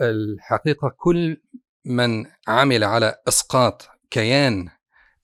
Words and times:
الحقيقة 0.00 0.92
كل 0.96 1.36
من 1.84 2.26
عمل 2.48 2.84
على 2.84 3.14
إسقاط 3.28 3.88
كيان 4.10 4.68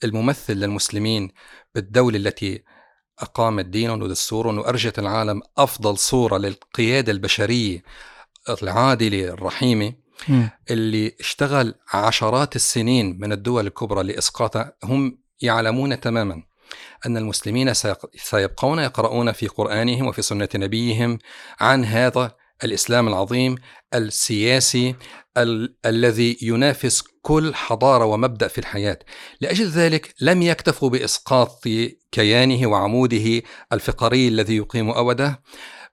الممثل 0.04 0.52
للمسلمين 0.54 1.30
بالدولة 1.74 2.16
التي 2.16 2.64
أقامت 3.18 3.64
دينا 3.64 3.92
ودستورا 3.92 4.52
وأرجت 4.60 4.98
العالم 4.98 5.42
أفضل 5.58 5.98
صورة 5.98 6.38
للقيادة 6.38 7.12
البشرية 7.12 7.82
العادلة 8.62 9.24
الرحيمة 9.24 9.92
اللي 10.70 11.16
اشتغل 11.20 11.74
عشرات 11.94 12.56
السنين 12.56 13.18
من 13.20 13.32
الدول 13.32 13.66
الكبرى 13.66 14.02
لإسقاطها 14.02 14.76
هم 14.84 15.18
يعلمون 15.42 16.00
تماما 16.00 16.42
أن 17.06 17.16
المسلمين 17.16 17.72
سيبقون 18.16 18.78
يقرؤون 18.78 19.32
في 19.32 19.46
قرآنهم 19.46 20.06
وفي 20.06 20.22
سنة 20.22 20.48
نبيهم 20.54 21.18
عن 21.60 21.84
هذا 21.84 22.36
الإسلام 22.64 23.08
العظيم 23.08 23.54
السياسي 23.94 24.94
ال- 25.36 25.76
الذي 25.86 26.38
ينافس 26.42 27.02
كل 27.22 27.54
حضارة 27.54 28.04
ومبدأ 28.04 28.48
في 28.48 28.58
الحياة. 28.58 28.98
لأجل 29.40 29.66
ذلك 29.66 30.14
لم 30.20 30.42
يكتفوا 30.42 30.90
بإسقاط 30.90 31.68
كيانه 32.12 32.66
وعموده 32.66 33.42
الفقري 33.72 34.28
الذي 34.28 34.56
يقيم 34.56 34.90
أوده 34.90 35.42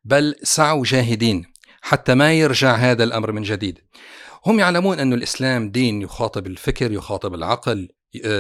بل 0.04 0.36
سعوا 0.44 0.84
جاهدين 0.86 1.46
حتى 1.82 2.14
ما 2.16 2.34
يرجع 2.34 2.76
هذا 2.76 3.04
الأمر 3.04 3.32
من 3.32 3.42
جديد. 3.42 3.80
هم 4.46 4.60
يعلمون 4.60 5.00
أن 5.00 5.14
الإسلام 5.14 5.72
دين 5.72 6.02
يخاطب 6.02 6.48
الفكر 6.48 6.92
يخاطب 6.92 7.34
العقل 7.34 7.90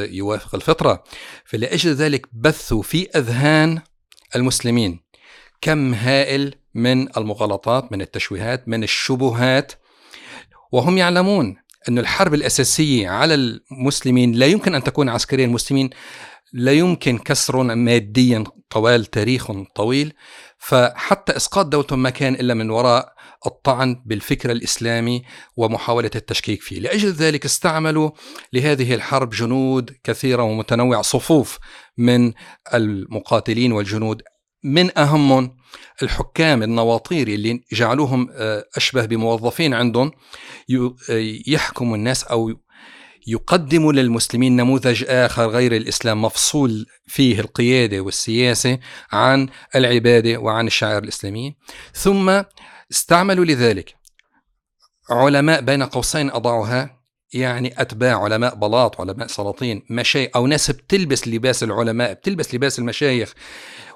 يوافق 0.09 0.55
الفطرة. 0.55 1.03
فلأجل 1.45 1.93
ذلك 1.93 2.27
بثوا 2.33 2.81
في 2.81 3.09
أذهان 3.15 3.81
المسلمين 4.35 5.06
كم 5.61 5.93
هائل 5.93 6.55
من 6.73 7.17
المغالطات 7.17 7.91
من 7.91 8.01
التشويهات 8.01 8.67
من 8.67 8.83
الشبهات. 8.83 9.71
وهم 10.71 10.97
يعلمون 10.97 11.55
أن 11.89 11.99
الحرب 11.99 12.33
الأساسية 12.33 13.09
على 13.09 13.33
المسلمين 13.33 14.31
لا 14.31 14.45
يمكن 14.45 14.75
أن 14.75 14.83
تكون 14.83 15.09
عسكريا. 15.09 15.45
المسلمين 15.45 15.89
لا 16.53 16.71
يمكن 16.71 17.17
كسرهم 17.17 17.77
ماديا 17.77 18.43
طوال 18.69 19.05
تاريخ 19.05 19.51
طويل. 19.75 20.13
فحتى 20.57 21.35
إسقاط 21.35 21.65
دولتهم 21.65 22.03
ما 22.03 22.09
كان 22.09 22.33
إلا 22.33 22.53
من 22.53 22.69
وراء 22.69 23.13
الطعن 23.45 24.03
بالفكر 24.05 24.51
الإسلامي 24.51 25.23
ومحاولة 25.57 26.11
التشكيك 26.15 26.61
فيه، 26.61 26.79
لأجل 26.79 27.11
ذلك 27.11 27.45
استعملوا 27.45 28.11
لهذه 28.53 28.93
الحرب 28.93 29.29
جنود 29.29 29.97
كثيرة 30.03 30.43
ومتنوعه 30.43 31.01
صفوف 31.01 31.59
من 31.97 32.33
المقاتلين 32.73 33.71
والجنود 33.71 34.21
من 34.67 34.97
أهمهم 34.97 35.57
الحكام 36.03 36.63
النواطير 36.63 37.27
اللي 37.27 37.63
جعلوهم 37.73 38.29
آه، 38.31 38.65
أشبه 38.75 39.05
بموظفين 39.05 39.73
عندهم 39.73 40.11
يحكموا 41.47 41.95
الناس 41.95 42.23
أو 42.23 42.53
يقدم 43.27 43.91
للمسلمين 43.91 44.55
نموذج 44.55 45.05
آخر 45.07 45.47
غير 45.47 45.75
الإسلام 45.75 46.21
مفصول 46.21 46.85
فيه 47.07 47.39
القيادة 47.39 47.99
والسياسة 47.99 48.79
عن 49.11 49.49
العبادة 49.75 50.37
وعن 50.37 50.67
الشعائر 50.67 51.03
الإسلامية. 51.03 51.51
ثم 51.93 52.41
استعملوا 52.91 53.45
لذلك 53.45 53.95
علماء 55.09 55.61
بين 55.61 55.83
قوسين 55.83 56.31
أضعها 56.31 56.97
يعني 57.33 57.81
أتباع 57.81 58.23
علماء 58.23 58.55
بلاط 58.55 59.01
علماء 59.01 59.27
سلاطين 59.27 59.85
مشايخ 59.89 60.29
أو 60.35 60.47
ناس 60.47 60.71
بتلبس 60.71 61.27
لباس 61.27 61.63
العلماء 61.63 62.13
بتلبس 62.13 62.55
لباس 62.55 62.79
المشايخ 62.79 63.33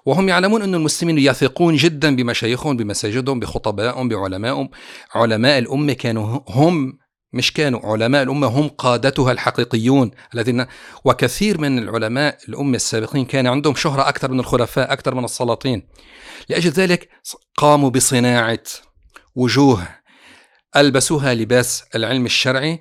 وهم 0.06 0.30
يعلمون 0.30 0.62
أن 0.62 0.76
المسلمين 0.76 1.18
يثقون 1.18 1.76
جدا 1.76 2.16
بمشايخهم 2.16 2.78
بمساجدهم 2.78 3.40
بخطبائهم 3.40 4.10
بعلمائهم. 4.10 4.70
علماء 5.16 5.60
الأمة 5.60 5.94
كانوا 5.94 6.40
هم 6.48 7.02
مش 7.34 7.54
كانوا 7.54 7.80
علماء 7.84 8.24
الأمة 8.24 8.48
هم 8.48 8.68
قادتها 8.68 9.32
الحقيقيون 9.32 10.12
الذين 10.36 10.66
وكثير 11.06 11.62
من 11.62 11.80
العلماء 11.80 12.38
الأمة 12.50 12.76
السابقين 12.76 13.26
كان 13.26 13.48
عندهم 13.48 13.76
شهرة 13.76 14.10
أكثر 14.10 14.32
من 14.32 14.40
الخلفاء 14.40 14.94
أكثر 14.94 15.16
من 15.16 15.24
السلاطين. 15.24 15.88
لأجل 16.50 16.70
ذلك 16.70 17.10
قاموا 17.58 17.90
بصناعة 17.90 18.64
وجوه 19.36 19.88
ألبسوها 20.76 21.34
لباس 21.34 21.84
العلم 21.96 22.26
الشرعي 22.26 22.80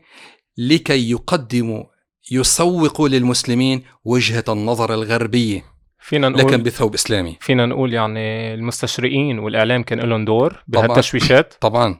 لكي 0.58 1.10
يقدموا 1.10 1.84
يسوقوا 2.30 3.08
للمسلمين 3.08 3.82
وجهة 4.04 4.44
النظر 4.48 4.94
الغربية. 4.94 5.69
فينا 6.00 6.28
نقول 6.28 6.52
لكن 6.52 6.62
بثوب 6.62 6.94
إسلامي. 6.94 7.36
فينا 7.40 7.66
نقول 7.66 7.94
يعني 7.94 8.54
المستشرقين 8.54 9.38
والإعلام 9.38 9.82
كان 9.82 10.00
لهم 10.00 10.24
دور 10.24 10.64
بهالتشويشات. 10.68 11.54
طبعا. 11.60 11.98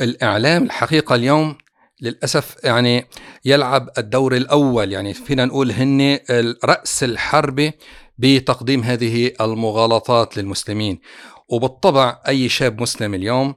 الإعلام 0.00 0.62
الحقيقة 0.62 1.14
اليوم 1.14 1.58
للأسف 2.00 2.56
يعني 2.64 3.06
يلعب 3.44 3.88
الدور 3.98 4.36
الأول 4.36 4.92
يعني 4.92 5.14
فينا 5.14 5.44
نقول 5.44 5.72
هن 5.72 6.18
رأس 6.64 7.04
الحرب 7.04 7.72
بتقديم 8.18 8.82
هذه 8.82 9.32
المغالطات 9.40 10.36
للمسلمين. 10.36 11.00
وبالطبع 11.48 12.20
أي 12.28 12.48
شاب 12.48 12.80
مسلم 12.80 13.14
اليوم 13.14 13.54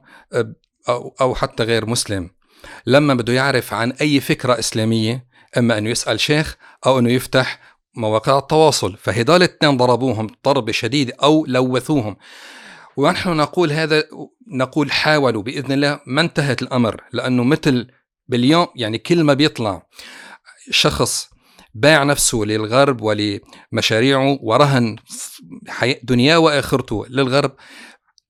أو 1.20 1.34
حتى 1.34 1.62
غير 1.62 1.86
مسلم 1.86 2.30
لما 2.86 3.14
بده 3.14 3.32
يعرف 3.32 3.74
عن 3.74 3.92
أي 3.92 4.20
فكرة 4.20 4.58
إسلامية 4.58 5.26
إما 5.58 5.78
أنه 5.78 5.90
يسأل 5.90 6.20
شيخ 6.20 6.56
أو 6.86 6.98
أنه 6.98 7.10
يفتح 7.10 7.60
مواقع 7.96 8.38
التواصل 8.38 8.96
فهدول 8.96 9.36
الاثنين 9.36 9.76
ضربوهم 9.76 10.26
ضربة 10.44 10.72
شديدة 10.72 11.14
أو 11.22 11.46
لوثوهم. 11.46 12.16
ونحن 12.96 13.30
نقول 13.36 13.72
هذا 13.72 14.04
نقول 14.52 14.92
حاولوا 14.92 15.42
بإذن 15.42 15.72
الله 15.72 16.00
ما 16.06 16.20
انتهت 16.20 16.62
الأمر 16.62 17.04
لأنه 17.12 17.44
مثل 17.44 17.86
باليوم 18.28 18.66
يعني 18.76 18.98
كل 18.98 19.24
ما 19.24 19.34
بيطلع 19.34 19.86
شخص 20.70 21.30
باع 21.74 22.02
نفسه 22.02 22.38
للغرب 22.38 23.00
ولمشاريعه 23.02 24.38
ورهن 24.42 24.96
دنياه 26.02 26.38
وآخرته 26.38 27.06
للغرب 27.08 27.52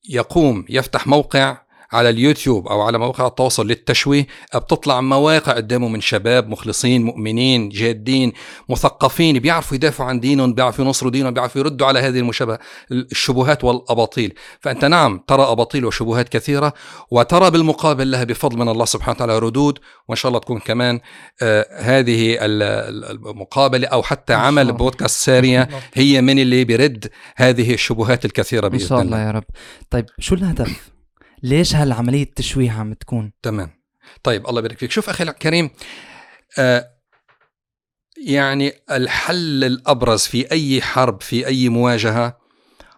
يقوم 0.08 0.64
يفتح 0.68 1.06
موقع 1.06 1.58
على 1.92 2.10
اليوتيوب 2.10 2.68
أو 2.68 2.80
على 2.80 2.98
مواقع 2.98 3.26
التواصل 3.26 3.66
للتشويه 3.66 4.26
بتطلع 4.54 5.00
مواقع 5.00 5.52
قدامه 5.52 5.88
من 5.88 6.00
شباب 6.00 6.48
مخلصين 6.48 7.02
مؤمنين 7.02 7.68
جادين 7.68 8.32
مثقفين 8.68 9.38
بيعرفوا 9.38 9.76
يدافعوا 9.76 10.08
عن 10.08 10.20
دينهم 10.20 10.54
بيعرفوا 10.54 10.84
ينصروا 10.84 11.10
دينهم 11.10 11.34
بيعرفوا 11.34 11.60
يردوا 11.60 11.86
على 11.86 11.98
هذه 11.98 12.18
المشابهة 12.18 12.58
الشبهات 12.90 13.64
والأباطيل. 13.64 14.34
فأنت 14.60 14.84
نعم 14.84 15.24
ترى 15.26 15.42
أباطيل 15.42 15.84
وشبهات 15.84 16.28
كثيرة 16.28 16.72
وترى 17.10 17.50
بالمقابل 17.50 18.10
لها 18.10 18.24
بفضل 18.24 18.58
من 18.58 18.68
الله 18.68 18.84
سبحانه 18.84 19.16
وتعالى 19.16 19.38
ردود 19.38 19.78
وإن 20.08 20.16
شاء 20.16 20.28
الله 20.28 20.40
تكون 20.40 20.58
كمان 20.58 21.00
آه 21.42 21.66
هذه 21.78 22.36
المقابلة 22.40 23.88
أو 23.88 24.02
حتى 24.02 24.34
عمل 24.34 24.72
بودكاست 24.72 25.24
ساريه 25.24 25.68
هي 25.94 26.20
من 26.20 26.38
اللي 26.38 26.64
بيرد 26.64 27.10
هذه 27.36 27.74
الشبهات 27.74 28.24
الكثيرة 28.24 28.68
بإذن 28.68 28.84
الله. 28.84 28.84
ان 28.84 28.88
شاء 28.88 29.02
الله 29.02 29.26
يا 29.26 29.30
رب. 29.30 29.44
طيب 29.90 30.06
شو 30.18 30.34
الهدف 30.34 30.92
ليش 31.42 31.76
هالعملية 31.76 32.22
التشويه 32.22 32.70
عم 32.70 32.92
تكون؟ 32.94 33.32
تمام. 33.42 33.70
طيب 34.22 34.46
الله 34.46 34.58
يبارك 34.58 34.78
فيك. 34.78 34.90
شوف 34.90 35.08
أخي 35.08 35.24
الكريم 35.24 35.70
آه 36.58 36.88
يعني 38.26 38.72
الحل 38.90 39.64
الأبرز 39.64 40.20
في 40.20 40.52
أي 40.52 40.82
حرب 40.82 41.22
في 41.22 41.46
أي 41.46 41.68
مواجهة 41.68 42.38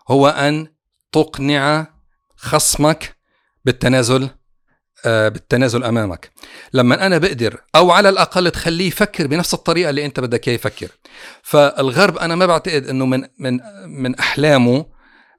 هو 0.08 0.28
أن 0.28 0.66
تقنع 1.12 1.86
خصمك 2.36 3.16
بالتنازل 3.64 4.28
آه 5.06 5.28
بالتنازل 5.28 5.84
أمامك. 5.84 6.30
لما 6.72 7.06
أنا 7.06 7.18
بقدر 7.18 7.60
أو 7.74 7.90
على 7.90 8.08
الأقل 8.08 8.50
تخليه 8.50 8.88
يفكر 8.88 9.26
بنفس 9.26 9.54
الطريقة 9.54 9.90
اللي 9.90 10.04
أنت 10.06 10.20
بدك 10.20 10.48
إياه 10.48 10.54
يفكر. 10.54 10.88
فالغرب 11.42 12.18
أنا 12.18 12.34
ما 12.34 12.46
بعتقد 12.46 12.86
إنه 12.86 13.06
من 13.06 13.24
من 13.38 13.60
من 13.86 14.14
أحلامه 14.14 14.93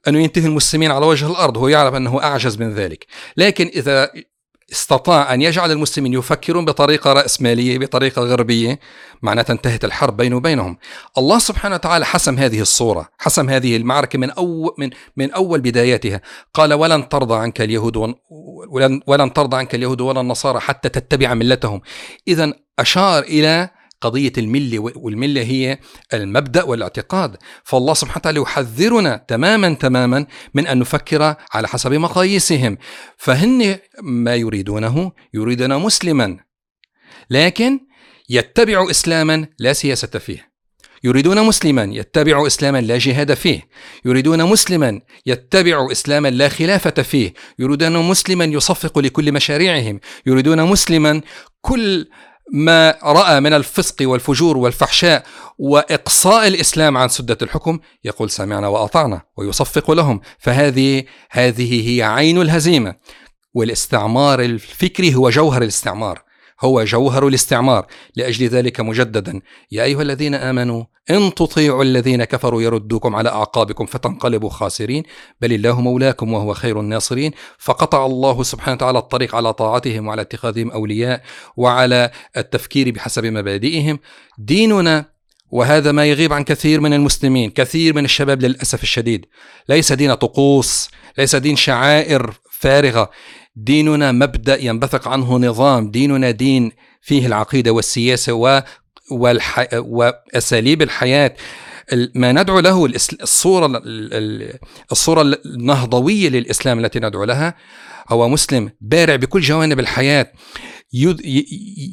أنه 0.08 0.20
ينتهي 0.20 0.46
المسلمين 0.46 0.92
على 0.92 1.06
وجه 1.06 1.32
الأرض 1.32 1.58
هو 1.58 1.68
يعرف 1.68 1.96
أنه 1.96 2.24
أعجز 2.24 2.58
من 2.58 2.74
ذلك. 2.74 3.06
لكن 3.38 3.72
إذا 3.76 4.12
استطاع 4.72 5.34
أن 5.34 5.42
يجعل 5.42 5.72
المسلمين 5.72 6.14
يفكرون 6.14 6.66
بطريقة 6.66 7.14
رأسمالية 7.14 7.80
بطريقة 7.80 8.22
غربية 8.22 8.80
معناتها 9.22 9.54
انتهت 9.54 9.86
الحرب 9.86 10.18
بينه 10.18 10.36
وبينهم. 10.36 10.78
الله 11.18 11.40
سبحانه 11.40 11.76
وتعالى 11.76 12.06
حسم 12.06 12.38
هذه 12.38 12.62
الصورة 12.62 13.10
حسم 13.18 13.50
هذه 13.50 13.78
المعركة 13.78 14.20
من 14.20 14.30
أول, 14.30 14.72
من, 14.78 14.90
من 15.18 15.32
أول 15.32 15.62
بداياتها 15.62 16.22
قال 16.54 16.74
ولن 16.74 17.10
ترضى 17.10 17.36
عنك 17.36 17.62
اليهود 17.62 18.16
ولن, 18.70 19.02
ولن 19.08 19.34
ترضى 19.34 19.58
عنك 19.58 19.76
اليهود 19.76 20.02
ولا 20.02 20.22
النصارى 20.22 20.60
حتى 20.60 20.90
تتبع 20.90 21.34
ملتهم. 21.34 21.82
إذا 22.28 22.54
أشار 22.80 23.24
إلى 23.24 23.70
قضية 24.06 24.34
الملة 24.38 24.80
والملة 24.80 25.42
هي 25.42 25.80
المبدأ 26.14 26.64
والاعتقاد. 26.64 27.38
فالله 27.64 27.94
سبحانه 27.94 28.18
وتعالى 28.18 28.40
يحذرنا 28.40 29.26
تماما 29.28 29.74
تماما 29.74 30.26
من 30.54 30.68
أن 30.68 30.80
نفكر 30.80 31.36
على 31.52 31.68
حسب 31.68 31.94
مقاييسهم. 31.94 32.78
فهن 33.18 33.78
ما 34.02 34.36
يريدونه 34.36 35.12
يريدنا 35.34 35.78
مسلما 35.78 36.38
لكن 37.30 37.80
يتبع 38.30 38.90
إسلاما 38.90 39.48
لا 39.60 39.74
سياسة 39.74 40.08
فيه. 40.08 40.56
يريدون 41.04 41.42
مسلما 41.42 41.84
يتبع 41.84 42.48
اسلاما 42.48 42.82
لا 42.82 42.98
جهاد 42.98 43.34
فيه. 43.34 43.68
يريدون 44.06 44.44
مسلما 44.44 45.02
يتبع 45.26 45.92
اسلاما 45.92 46.28
لا 46.28 46.50
خلافة 46.50 47.04
فيه. 47.04 47.34
يريدون 47.60 47.98
مسلما 48.10 48.46
يصفق 48.46 49.00
لكل 49.00 49.32
مشاريعهم. 49.32 50.00
يريدون 50.26 50.64
مسلما 50.64 51.22
كل 51.62 52.08
ما 52.54 52.98
رأى 53.04 53.40
من 53.40 53.54
الفسق 53.54 53.96
والفجور 54.02 54.58
والفحشاء 54.58 55.24
وإقصاء 55.60 56.48
الإسلام 56.48 56.98
عن 56.98 57.08
سدة 57.08 57.38
الحكم 57.42 57.80
يقول 58.04 58.30
سمعنا 58.30 58.68
وأطعنا 58.68 59.22
ويصفق 59.38 59.92
لهم. 59.92 60.22
فهذه 60.40 61.04
هذه 61.30 61.90
هي 61.90 62.04
عين 62.04 62.42
الهزيمة 62.42 62.96
والاستعمار 63.54 64.42
الفكري 64.42 65.16
هو 65.16 65.30
جوهر 65.30 65.62
الاستعمار. 65.62 66.22
هو 66.62 66.84
جوهر 66.84 67.28
الاستعمار 67.28 67.86
لأجل 68.16 68.48
ذلك 68.48 68.80
مجددا. 68.80 69.42
يا 69.72 69.84
أيها 69.84 70.02
الذين 70.02 70.36
آمنوا 70.36 70.84
إن 71.10 71.34
تطيعوا 71.34 71.84
الذين 71.84 72.24
كفروا 72.24 72.62
يردوكم 72.62 73.16
على 73.16 73.30
أعقابكم 73.30 73.86
فتنقلبوا 73.86 74.50
خاسرين 74.50 75.04
بل 75.42 75.54
الله 75.54 75.82
مولاكم 75.82 76.34
وهو 76.34 76.54
خير 76.54 76.80
الناصرين. 76.80 77.32
فقطع 77.58 78.06
الله 78.06 78.44
سبحانه 78.44 78.76
وتعالى 78.76 79.00
الطريق 79.00 79.36
على 79.36 79.54
طاعتهم 79.54 80.08
وعلى 80.08 80.22
اتخاذهم 80.22 80.72
أولياء 80.72 81.22
وعلى 81.58 82.12
التفكير 82.38 82.92
بحسب 82.92 83.26
مبادئهم. 83.26 84.00
ديننا 84.38 85.16
وهذا 85.52 85.92
ما 85.92 86.06
يغيب 86.06 86.34
عن 86.34 86.44
كثير 86.44 86.82
من 86.82 86.94
المسلمين 86.94 87.50
كثير 87.50 87.96
من 87.96 88.06
الشباب 88.06 88.42
للأسف 88.42 88.84
الشديد. 88.84 89.26
ليس 89.70 89.94
دين 89.94 90.14
طقوس 90.14 90.90
ليس 91.18 91.36
دين 91.36 91.56
شعائر 91.56 92.34
فارغة. 92.52 93.10
ديننا 93.56 94.12
مبدأ 94.12 94.62
ينبثق 94.64 95.08
عنه 95.08 95.38
نظام 95.38 95.92
ديننا 95.92 96.32
دين 96.32 96.72
فيه 97.02 97.28
العقيدة 97.28 97.72
والسياسة 97.72 98.34
و 98.34 98.64
والح... 99.12 99.68
وأساليب 99.74 100.82
الحياة. 100.82 101.36
ما 102.16 102.32
ندعو 102.32 102.60
له 102.60 102.86
الصورة 103.22 103.82
الصورة 104.92 105.22
النهضوية 105.46 106.30
للإسلام 106.30 106.80
التي 106.80 107.00
ندعو 107.00 107.24
لها 107.24 107.56
هو 108.10 108.30
مسلم 108.30 108.72
بارع 108.82 109.16
بكل 109.16 109.42
جوانب 109.42 109.80
الحياة 109.80 110.32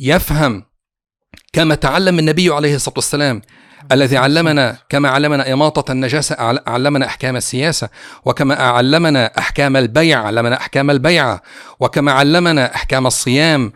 يفهم 0.00 0.64
كما 1.52 1.74
تعلم 1.74 2.18
النبي 2.18 2.50
عليه 2.50 2.74
الصلاة 2.74 2.94
والسلام 2.96 3.42
الذي 3.92 4.16
علمنا 4.16 4.76
كما 4.88 5.08
علمنا 5.08 5.52
إماطة 5.52 5.92
النجاسة 5.92 6.36
علمنا 6.66 7.06
أحكام 7.06 7.36
السياسة 7.36 7.88
وكما 8.24 8.54
علمنا 8.54 9.38
أحكام 9.38 9.76
البيع 9.76 10.22
علمنا 10.26 10.56
أحكام 10.56 10.90
البيعة 10.90 11.42
وكما 11.80 12.12
علمنا 12.12 12.74
أحكام 12.74 13.06
الصيام 13.06 13.72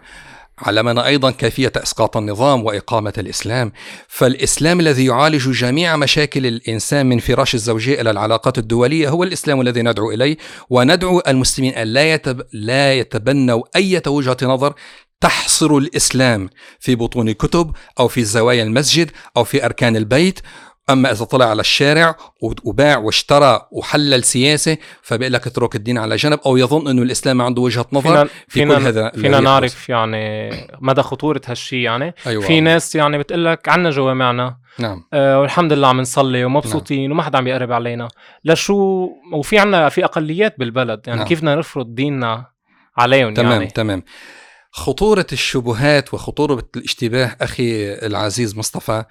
علمنا 0.58 1.06
أيضا 1.06 1.30
كيفية 1.30 1.72
إسقاط 1.76 2.16
النظام 2.16 2.64
وإقامة 2.64 3.12
الإسلام، 3.18 3.72
فالإسلام 4.08 4.80
الذي 4.80 5.04
يعالج 5.06 5.50
جميع 5.50 5.96
مشاكل 5.96 6.46
الإنسان 6.46 7.06
من 7.06 7.18
فراش 7.18 7.54
الزوجية 7.54 8.00
إلى 8.00 8.10
العلاقات 8.10 8.58
الدولية 8.58 9.08
هو 9.08 9.22
الإسلام 9.24 9.60
الذي 9.60 9.82
ندعو 9.82 10.10
إليه، 10.10 10.36
وندعو 10.70 11.22
المسلمين 11.28 11.74
أن 11.74 11.86
لا. 11.86 12.20
لا 12.52 12.94
يتبنوا 12.94 13.62
أي 13.76 14.02
وجهه 14.06 14.36
نظر 14.42 14.74
تحصر 15.20 15.76
الإسلام 15.76 16.48
في 16.80 16.94
بطون 16.94 17.32
كتب 17.32 17.72
أو 18.00 18.08
في 18.08 18.24
زوايا 18.24 18.62
المسجد 18.62 19.10
أو 19.36 19.44
في 19.44 19.64
أركان 19.64 19.96
البيت. 19.96 20.40
أما 20.90 21.12
إذا 21.12 21.24
طلع 21.24 21.44
على 21.44 21.60
الشارع 21.60 22.16
وباع 22.64 22.98
واشترى 22.98 23.68
وحلل 23.72 24.24
سياسة 24.24 24.76
فبيقول 25.02 25.32
لك 25.32 25.46
اترك 25.46 25.76
الدين 25.76 25.98
على 25.98 26.16
جنب 26.16 26.38
أو 26.46 26.56
يظن 26.56 26.88
إنه 26.88 27.02
الإسلام 27.02 27.42
عنده 27.42 27.62
وجهة 27.62 27.86
نظر 27.92 28.10
فينا 28.10 28.24
في 28.24 28.34
فينا 28.48 28.74
كل 28.74 28.82
هذا 28.82 29.10
فينا 29.10 29.40
نعرف 29.40 29.88
يعني 29.88 30.50
مدى 30.80 31.02
خطورة 31.02 31.40
هالشيء 31.46 31.78
يعني. 31.78 32.14
أيوة. 32.26 32.42
في 32.42 32.60
ناس 32.60 32.94
يعني 32.94 33.18
بتقول 33.18 33.44
لك 33.44 33.68
عنا 33.68 33.90
جوامعنا 33.90 34.56
نعم. 34.78 35.04
آه 35.12 35.40
والحمد 35.40 35.72
لله 35.72 35.88
عم 35.88 36.00
نصلي 36.00 36.44
ومبسوطين 36.44 37.02
نعم. 37.02 37.12
وما 37.12 37.22
حدا 37.22 37.38
عم 37.38 37.46
يقرب 37.46 37.72
علينا. 37.72 38.08
لشو 38.44 39.08
وفي 39.32 39.58
عنا 39.58 39.88
في 39.88 40.04
أقليات 40.04 40.58
بالبلد 40.58 41.00
يعني 41.06 41.18
نعم. 41.18 41.28
كيف 41.28 41.38
بدنا 41.38 41.54
نفرض 41.54 41.94
ديننا 41.94 42.46
عليهم 42.96 43.34
تمام 43.34 43.52
يعني. 43.52 43.66
تمام. 43.66 44.02
خطورة 44.76 45.26
الشبهات 45.32 46.14
وخطورة 46.14 46.68
الاشتباه 46.76 47.36
أخي 47.40 47.94
العزيز 47.94 48.56
مصطفى 48.56 49.04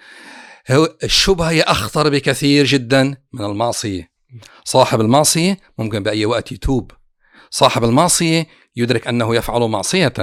هو 0.72 0.90
الشبهة 1.04 1.50
هي 1.50 1.62
أخطر 1.62 2.10
بكثير 2.10 2.66
جدا 2.66 3.18
من 3.34 3.46
المعصية. 3.46 4.12
صاحب 4.64 5.02
المعصية 5.02 5.58
ممكن 5.78 6.04
بأي 6.04 6.26
وقت 6.26 6.52
يتوب. 6.52 6.92
صاحب 7.50 7.84
المعصية 7.84 8.48
يدرك 8.76 9.08
أنه 9.08 9.36
يفعل 9.36 9.62
معصية. 9.62 10.14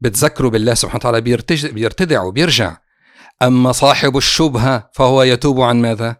بتذكره 0.00 0.48
بالله 0.48 0.74
سبحانه 0.74 0.98
وتعالى 0.98 1.20
بيرتدع 1.72 2.22
وبيرجع. 2.22 2.76
أما 3.42 3.72
صاحب 3.72 4.16
الشبهة 4.16 4.90
فهو 4.94 5.22
يتوب 5.22 5.60
عن 5.60 5.82
ماذا؟ 5.82 6.16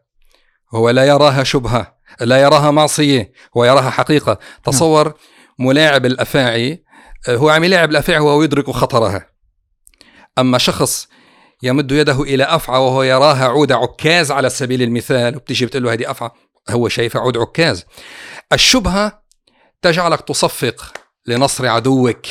هو 0.74 0.90
لا 0.90 1.04
يراها 1.04 1.44
شبهة 1.44 1.98
لا 2.20 2.42
يراها 2.42 2.70
معصية 2.70 3.32
هو 3.56 3.64
يراها 3.64 3.90
حقيقة. 3.90 4.38
تصور 4.64 5.14
ملاعب 5.58 6.06
الأفاعي 6.06 6.87
هو 7.28 7.48
عم 7.48 7.64
يلعب 7.64 7.90
الأفاعي 7.90 8.20
وهو 8.20 8.42
يدرك 8.42 8.70
خطرها. 8.70 9.26
أما 10.38 10.58
شخص 10.58 11.08
يمد 11.62 11.92
يده 11.92 12.22
إلى 12.22 12.44
أفعى 12.44 12.78
وهو 12.78 13.02
يراها 13.02 13.44
عود 13.44 13.72
عكاز 13.72 14.30
على 14.30 14.50
سبيل 14.50 14.82
المثال 14.82 15.36
وبتيجي 15.36 15.66
بتقول 15.66 15.82
له 15.84 15.92
هذه 15.92 16.10
أفعى 16.10 16.30
هو 16.70 16.88
شايفها 16.88 17.22
عود 17.22 17.36
عكاز. 17.36 17.84
الشبهة 18.52 19.22
تجعلك 19.82 20.20
تصفق 20.20 20.92
لنصر 21.26 21.66
عدوك 21.66 22.26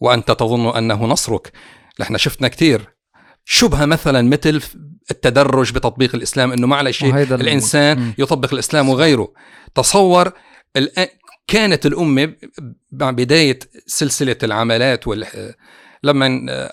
وأنت 0.00 0.30
تظن 0.30 0.76
أنه 0.76 1.04
نصرك. 1.04 1.52
نحن 2.00 2.16
شفنا 2.16 2.48
كثير 2.48 2.96
شبهة 3.44 3.84
مثلا 3.84 4.22
مثل 4.22 4.62
التدرج 5.10 5.72
بتطبيق 5.72 6.14
ما 6.66 6.76
على 6.76 6.92
شيء 6.92 7.14
الإنسان 7.16 8.12
يطبق 8.18 8.52
الإسلام 8.52 8.88
وغيره. 8.88 9.32
تصور 9.74 10.32
كانت 11.46 11.86
الأمة 11.86 12.32
مع 12.92 13.10
بداية 13.10 13.58
سلسلة 13.86 14.36
العملات 14.42 15.06
وال 15.06 15.26
لما 16.02 16.26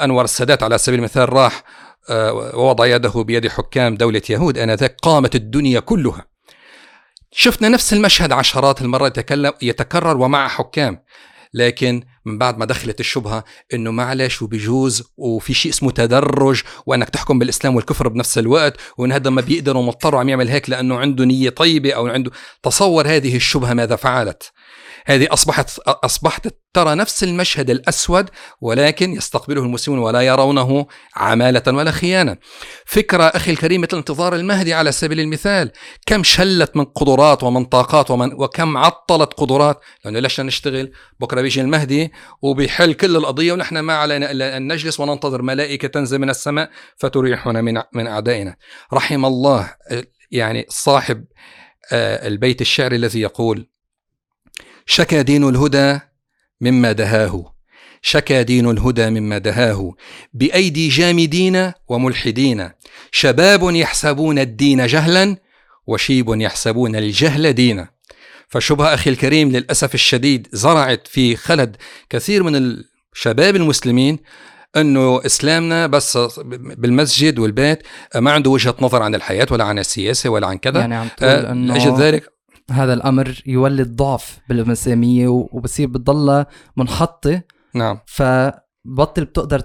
أنور 0.04 0.24
السادات 0.24 0.64
على 0.64 0.78
سبيل 0.78 1.00
المثال 1.00 1.34
راح 1.34 1.64
ووضع 2.10 2.86
يده 2.86 3.24
بيد 3.24 3.48
حكام 3.48 3.96
دولة 3.96 4.22
يهود 4.30 4.58
آنذاك 4.58 4.98
قامت 5.02 5.36
الدنيا 5.36 5.80
كلها. 5.80 6.26
شفنا 7.32 7.70
نفس 7.70 7.94
المشهد 7.94 8.32
عشرات 8.32 8.82
المرات 8.82 9.18
يتكلم 9.18 9.54
يتكرر 9.62 10.18
ومع 10.18 10.48
حكام. 10.48 11.04
لكن 11.54 12.04
من 12.26 12.38
بعد 12.38 12.58
ما 12.58 12.66
دخلت 12.66 13.00
الشبهة 13.00 13.44
إنه 13.74 13.92
معلش 13.92 14.42
وبيجوز 14.42 15.04
وفي 15.18 15.54
شيء 15.54 15.72
اسمه 15.72 15.92
تدرج 15.92 16.62
وإنك 16.86 17.10
تحكم 17.10 17.40
بالإسلام 17.40 17.76
والكفر 17.76 18.08
بنفس 18.08 18.38
الوقت 18.38 18.78
وإن 18.98 19.12
هذا 19.12 19.30
ما 19.30 19.42
بيقدر 19.42 19.78
ومضطر 19.78 20.16
عم 20.16 20.30
يعمل 20.30 20.50
هيك 20.50 20.70
لأنه 20.70 21.00
عنده 21.00 21.26
نية 21.26 21.50
طيبة 21.50 21.92
أو 21.92 22.08
عنده 22.08 22.32
تصور 22.64 23.08
هذه 23.08 23.36
الشبهة 23.36 23.74
ماذا 23.74 23.96
فعلت. 23.96 24.52
هذه 25.06 25.28
اصبحت 25.32 25.80
أصبحت 25.88 26.48
ترى 26.74 26.96
نفس 26.96 27.24
المشهد 27.24 27.70
الأسود 27.70 28.30
ولكن 28.62 29.14
يستقبله 29.14 29.62
المسلمون 29.62 30.00
ولا 30.00 30.22
يرونه 30.22 30.88
عمالة 31.16 31.62
ولا 31.68 31.92
خيانة. 31.92 32.38
فكرة 32.86 33.24
أخي 33.24 33.52
الكريم 33.52 33.82
مثل 33.82 33.98
انتظار 33.98 34.36
المهدي 34.36 34.74
على 34.74 34.92
سبيل 34.92 35.20
المثال، 35.20 35.72
كم 36.06 36.24
شلت 36.24 36.78
من 36.78 36.86
قدرات 36.86 37.44
ومن 37.44 37.66
طاقات 37.66 38.12
ومن 38.12 38.34
وكم 38.34 38.78
عطلت 38.78 39.34
قدرات، 39.34 39.80
لأنه 40.06 40.20
ليش 40.20 40.40
نشتغل؟ 40.40 40.92
بكرة 41.20 41.42
بيجي 41.42 41.62
المهدي 41.62 42.12
وبيحل 42.42 42.94
كل 42.94 43.16
القضية 43.16 43.54
ونحن 43.54 43.80
ما 43.80 43.94
علينا 43.94 44.32
إلا 44.32 44.58
أن 44.58 44.74
نجلس 44.74 45.00
وننتظر 45.00 45.42
ملائكة 45.42 45.88
تنزل 45.88 46.20
من 46.20 46.30
السماء 46.30 46.70
فتريحنا 46.98 47.62
من 47.62 47.82
من 47.94 48.08
أعدائنا. 48.08 48.56
رحم 48.94 49.26
الله 49.26 49.76
يعني 50.32 50.66
صاحب 50.70 51.26
البيت 51.94 52.62
الشعري 52.62 52.96
الذي 52.96 53.22
يقول 53.22 53.73
شكى 54.86 55.24
دين 55.24 55.50
الهدى 55.50 56.00
مما 56.62 56.92
دهاه. 56.92 57.54
شكى 58.02 58.44
دين 58.44 58.70
الهدى 58.70 59.10
مما 59.10 59.38
دهاه. 59.38 59.94
بأيدي 60.34 60.90
جامدين 60.90 61.72
وملحدين. 61.88 62.70
شباب 63.12 63.64
يحسبون 63.64 64.40
الدين 64.40 64.86
جهلا 64.86 65.38
وشيب 65.88 66.30
يحسبون 66.30 66.96
الجهل 66.96 67.54
دينا. 67.54 67.88
فشبهه 68.50 68.94
أخي 68.94 69.10
الكريم 69.10 69.52
للأسف 69.52 69.96
الشديد 69.96 70.48
زرعت 70.52 71.08
في 71.08 71.36
خلد 71.36 71.78
كثير 72.10 72.44
من 72.44 72.84
الشباب 73.14 73.56
المسلمين 73.56 74.20
انه 74.78 75.26
إسلامنا 75.26 75.88
بس 75.88 76.18
بالمسجد 76.78 77.40
والبيت 77.40 77.80
ما 78.16 78.32
عنده 78.32 78.50
وجهة 78.50 78.76
نظر 78.80 79.02
عن 79.02 79.16
الحياة 79.16 79.48
ولا 79.52 79.64
عن 79.64 79.80
السياسة 79.80 80.30
ولا 80.30 80.48
عن 80.48 80.58
كذا. 80.58 80.80
يعني 80.80 80.96
عم 80.96 81.08
تقول 81.18 81.46
إنه 81.46 81.74
لأجل 81.74 81.96
ذلك 81.98 82.33
هذا 82.72 82.94
الأمر 82.94 83.42
يولد 83.46 83.96
ضعف 83.96 84.40
بالمسامية 84.50 85.28
وبصير 85.28 85.88
بتضلها 85.88 86.48
منحطة. 86.78 87.42
نعم. 87.76 88.00
فبطل 88.06 89.26
بتقدر 89.26 89.62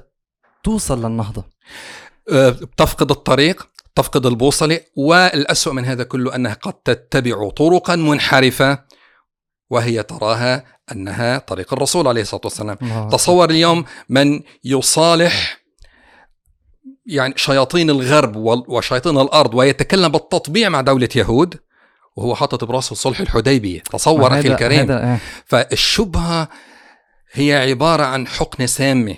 توصل 0.65 1.07
للنهضة. 1.07 1.45
بتفقد 2.33 3.11
الطريق 3.11 3.69
تفقد 3.95 4.27
البوصلة 4.27 4.81
والاسوء 4.97 5.73
من 5.73 5.85
هذا 5.85 6.05
كله 6.05 6.35
أنها 6.35 6.55
قد 6.55 6.73
تتبع 6.73 7.51
طرقا 7.51 7.97
منحرفة 7.97 8.85
وهي 9.71 10.03
تراها 10.03 10.65
أنها 10.93 11.39
طريق 11.39 11.73
الرسول 11.73 12.09
عليه 12.09 12.21
الصلاة 12.23 12.41
والسلام. 12.45 12.77
تصور 13.09 13.51
اليوم 13.51 13.85
من 14.09 14.41
يصالح 14.65 15.59
يعني 17.07 17.35
شياطين 17.37 17.91
الغرب 17.91 18.37
وشياطين 18.69 19.19
الأرض 19.19 19.55
ويتكلم 19.55 20.09
بالتطبيع 20.09 20.69
مع 20.69 20.81
دولة 20.81 21.09
يهود 21.17 21.55
وهو 22.19 22.35
حاطط 22.35 22.65
براسه 22.65 22.95
صلح 22.95 23.21
الحديبية 23.21 23.81
تصور 23.81 24.39
أخي 24.39 24.49
الكريم 24.49 24.81
هذا 24.81 25.05
إيه. 25.05 25.19
فالشبهة 25.47 26.49
هي 27.33 27.71
عبارة 27.71 28.03
عن 28.03 28.27
حقنه 28.27 28.67
سامة 28.67 29.15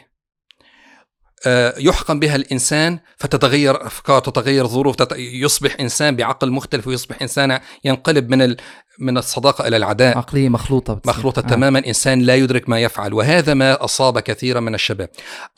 آه، 1.46 1.74
يحقن 1.78 2.20
بها 2.20 2.36
الإنسان 2.36 2.98
فتتغير 3.16 3.86
أفكار 3.86 4.20
تتغير 4.20 4.66
ظروف. 4.66 4.96
يصبح 5.16 5.76
إنسان 5.80 6.16
بعقل 6.16 6.50
مختلف 6.50 6.86
ويصبح 6.86 7.22
إنسان 7.22 7.60
ينقلب 7.84 8.30
من 8.30 8.42
ال... 8.42 8.56
من 8.98 9.18
الصداقة 9.18 9.68
إلى 9.68 9.76
العداء 9.76 10.18
عقلية 10.18 10.48
مخلوطة 10.48 10.94
بتصير. 10.94 11.14
مخلوطة 11.14 11.40
آه. 11.40 11.42
تماما 11.42 11.78
إنسان 11.86 12.20
لا 12.20 12.36
يدرك 12.36 12.68
ما 12.68 12.80
يفعل 12.80 13.14
وهذا 13.14 13.54
ما 13.54 13.84
أصاب 13.84 14.18
كثيرا 14.18 14.60
من 14.60 14.74
الشباب 14.74 15.08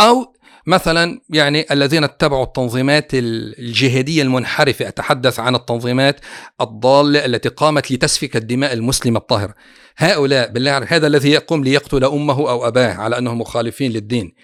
أو 0.00 0.34
مثلا 0.66 1.20
يعني 1.30 1.66
الذين 1.70 2.04
اتبعوا 2.04 2.44
التنظيمات 2.44 3.14
ال- 3.14 3.58
الجهادية 3.58 4.22
المنحرفة 4.22 4.88
أتحدث 4.88 5.40
عن 5.40 5.54
التنظيمات 5.54 6.20
الضالة 6.60 7.24
التي 7.24 7.48
قامت 7.48 7.90
لتسفك 7.92 8.36
الدماء 8.36 8.72
المسلمة 8.72 9.18
الطاهرة 9.18 9.54
هؤلاء 9.96 10.50
بالله 10.50 10.78
هذا 10.88 11.06
الذي 11.06 11.30
يقوم 11.30 11.64
ليقتل 11.64 12.04
أمه 12.04 12.50
أو 12.50 12.68
أباه 12.68 12.94
على 12.94 13.18
أنهم 13.18 13.40
مخالفين 13.40 13.92
للدين. 13.92 14.34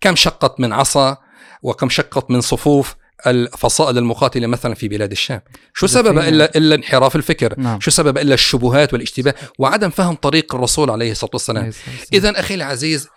كم 0.00 0.16
شقت 0.16 0.60
من 0.60 0.72
عصا 0.72 1.16
وكم 1.62 1.88
شقت 1.88 2.30
من 2.30 2.40
صفوف 2.40 2.94
الفصائل 3.26 3.98
المقاتلة 3.98 4.46
مثلا 4.46 4.74
في 4.74 4.88
بلاد 4.88 5.10
الشام؟ 5.10 5.40
شو 5.74 5.86
سبب 5.86 6.18
إلا, 6.18 6.56
إلا 6.56 6.74
انحراف 6.74 7.16
الفكر؟ 7.16 7.54
نعم. 7.60 7.80
شو 7.80 7.90
سبب 7.90 8.18
إلا 8.18 8.34
الشبهات 8.34 8.92
والاشتباه 8.92 9.34
وعدم 9.58 9.90
فهم 9.90 10.14
طريق 10.14 10.54
الرسول 10.54 10.90
عليه 10.90 11.10
الصلاة 11.10 11.30
والسلام. 11.32 11.64
إذا 12.12 12.40
أخي 12.40 12.54
العزيز 12.54 13.08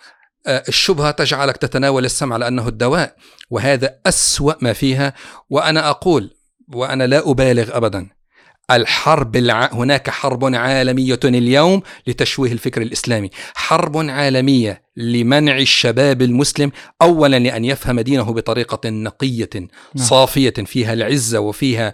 الشبهة 0.48 1.12
تجعلك 1.12 1.58
تتناول 1.58 2.06
السمع 2.06 2.38
لأنه 2.38 2.68
الدواء 2.68 3.16
وهذا 3.50 4.00
أسوأ 4.06 4.54
ما 4.62 4.74
فيها. 4.74 5.14
وأنا 5.50 5.90
أقول 5.90 6.32
وأنا 6.74 7.08
لا 7.08 7.32
أبالغ 7.32 7.78
أبدا 7.78 8.10
الحرب 8.72 9.36
الع... 9.36 9.70
هناك 9.74 10.10
حرب 10.10 10.56
عالمية 10.56 11.20
اليوم 11.24 11.82
لتشويه 12.08 12.52
الفكر 12.52 12.82
الإسلامي. 12.82 13.30
حرب 13.56 13.98
عالمية 13.98 14.82
لمنع 14.98 15.58
الشباب 15.58 16.22
المسلم 16.22 16.72
أولا 17.02 17.40
لأن 17.40 17.66
يفهم 17.66 18.00
دينه 18.00 18.34
بطريقة 18.34 18.90
نقية 18.90 19.50
صافية 19.96 20.50
فيها 20.50 20.94
العزة 20.94 21.40
وفيها 21.40 21.94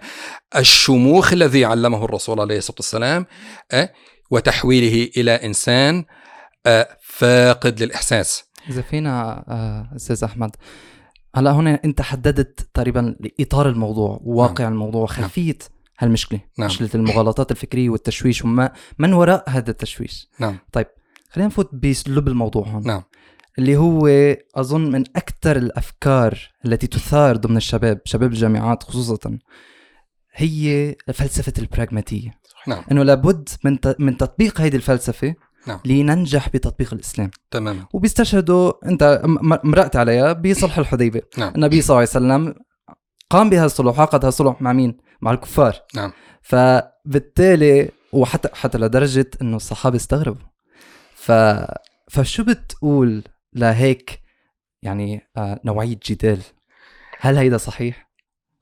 الشموخ 0.56 1.32
الذي 1.32 1.64
علمه 1.64 2.04
الرسول 2.04 2.40
عليه 2.40 2.58
الصلاة 2.58 2.76
والسلام 2.78 3.26
آه، 3.72 3.92
وتحويله 4.30 5.10
إلى 5.16 5.30
إنسان 5.30 6.04
آه، 6.66 6.88
فاقد 7.14 7.82
للإحساس. 7.82 8.44
إذا 8.68 8.82
فينا 8.82 9.44
آه، 9.48 9.96
أستاذ 9.96 10.24
أحمد 10.24 10.56
هلا 11.34 11.50
هون 11.50 11.66
أنت 11.66 12.02
حددت 12.02 12.68
تقريبا 12.74 13.16
اطار 13.40 13.68
الموضوع 13.68 14.20
وواقع 14.22 14.68
الموضوع 14.68 15.02
وخلفيه 15.02 15.58
هالمشكلة 15.98 16.40
نعم. 16.58 16.68
مشكلة 16.68 16.90
المغالطات 16.94 17.50
الفكرية 17.50 17.90
والتشويش 17.90 18.44
وما 18.44 18.72
من 18.98 19.12
وراء 19.12 19.44
هذا 19.48 19.70
التشويش؟ 19.70 20.28
نعم. 20.38 20.58
خلينا 21.30 21.46
نفوت 21.46 21.70
بلب 21.72 22.28
الموضوع 22.28 22.66
هون. 22.66 22.82
نعم. 22.86 23.02
اللي 23.58 23.76
هو 23.76 24.08
أظن 24.54 24.90
من 24.90 25.04
أكثر 25.16 25.56
الأفكار 25.56 26.38
التي 26.66 26.86
تثار 26.86 27.36
ضمن 27.36 27.56
الشباب 27.56 28.00
شباب 28.04 28.32
الجامعات 28.32 28.82
خصوصا 28.82 29.38
هي 30.32 30.94
فلسفة 31.14 31.52
البراغماتيه 31.58 32.38
نعم. 32.66 32.84
إنه 32.92 33.02
لابد 33.02 33.48
من 33.64 33.78
من 33.98 34.16
تطبيق 34.16 34.60
هذه 34.60 34.76
الفلسفة 34.76 35.34
نعم. 35.66 35.80
لننجح 35.84 36.48
بتطبيق 36.48 36.94
الإسلام 36.94 37.30
تماما 37.50 37.86
وبيستشهدوا 37.92 38.72
أنت 38.88 39.22
مرقت 39.64 39.96
عليها 39.96 40.32
بصلح 40.32 40.78
الحديبيه 40.82 41.28
نعم 41.38 41.52
النبي 41.54 41.80
صلى 41.80 41.94
الله 41.94 42.08
عليه 42.14 42.44
وسلم 42.44 42.54
قام 43.30 43.50
بهذا 43.50 43.66
الصلح 43.66 44.00
عقد 44.00 44.18
هذا 44.18 44.28
الصلح 44.28 44.62
مع 44.62 44.72
مين؟ 44.72 44.96
مع 45.20 45.30
الكفار 45.30 45.82
نعم 45.94 46.12
فبالتالي 46.42 47.90
وحتى 48.12 48.48
حتى 48.52 48.78
لدرجة 48.78 49.30
إنه 49.42 49.56
الصحابة 49.56 49.96
استغربوا 49.96 50.46
ف 51.14 51.32
فشو 52.10 52.44
بتقول 52.44 53.22
لهيك 53.52 54.20
يعني 54.82 55.30
آه 55.36 55.60
نوعية 55.64 55.98
جدال؟ 56.06 56.40
هل 57.20 57.36
هيدا 57.36 57.56
صحيح؟ 57.56 58.10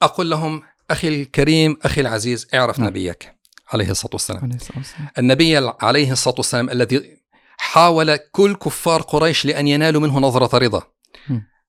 أقول 0.03 0.31
لهم 0.31 0.63
أخي 0.91 1.09
الكريم 1.09 1.77
أخي 1.83 2.01
العزيز 2.01 2.47
اعرف 2.55 2.79
نعم. 2.79 2.89
نبيك 2.89 3.35
عليه 3.73 3.91
الصلاة 3.91 4.13
والسلام. 4.13 4.45
عليه 4.45 4.55
الصلاة 4.55 4.79
والسلام. 4.79 5.09
النبي 5.19 5.57
عليه 5.81 6.13
الصلاة 6.13 6.35
والسلام 6.39 6.71
الذي 6.71 7.23
حاول 7.57 8.17
كل 8.17 8.55
كفار 8.55 9.03
قريش 9.03 9.45
لأن 9.45 9.69
ينالوا 9.69 10.01
منه 10.01 10.19
نظرة 10.19 10.59
رضا. 10.59 10.83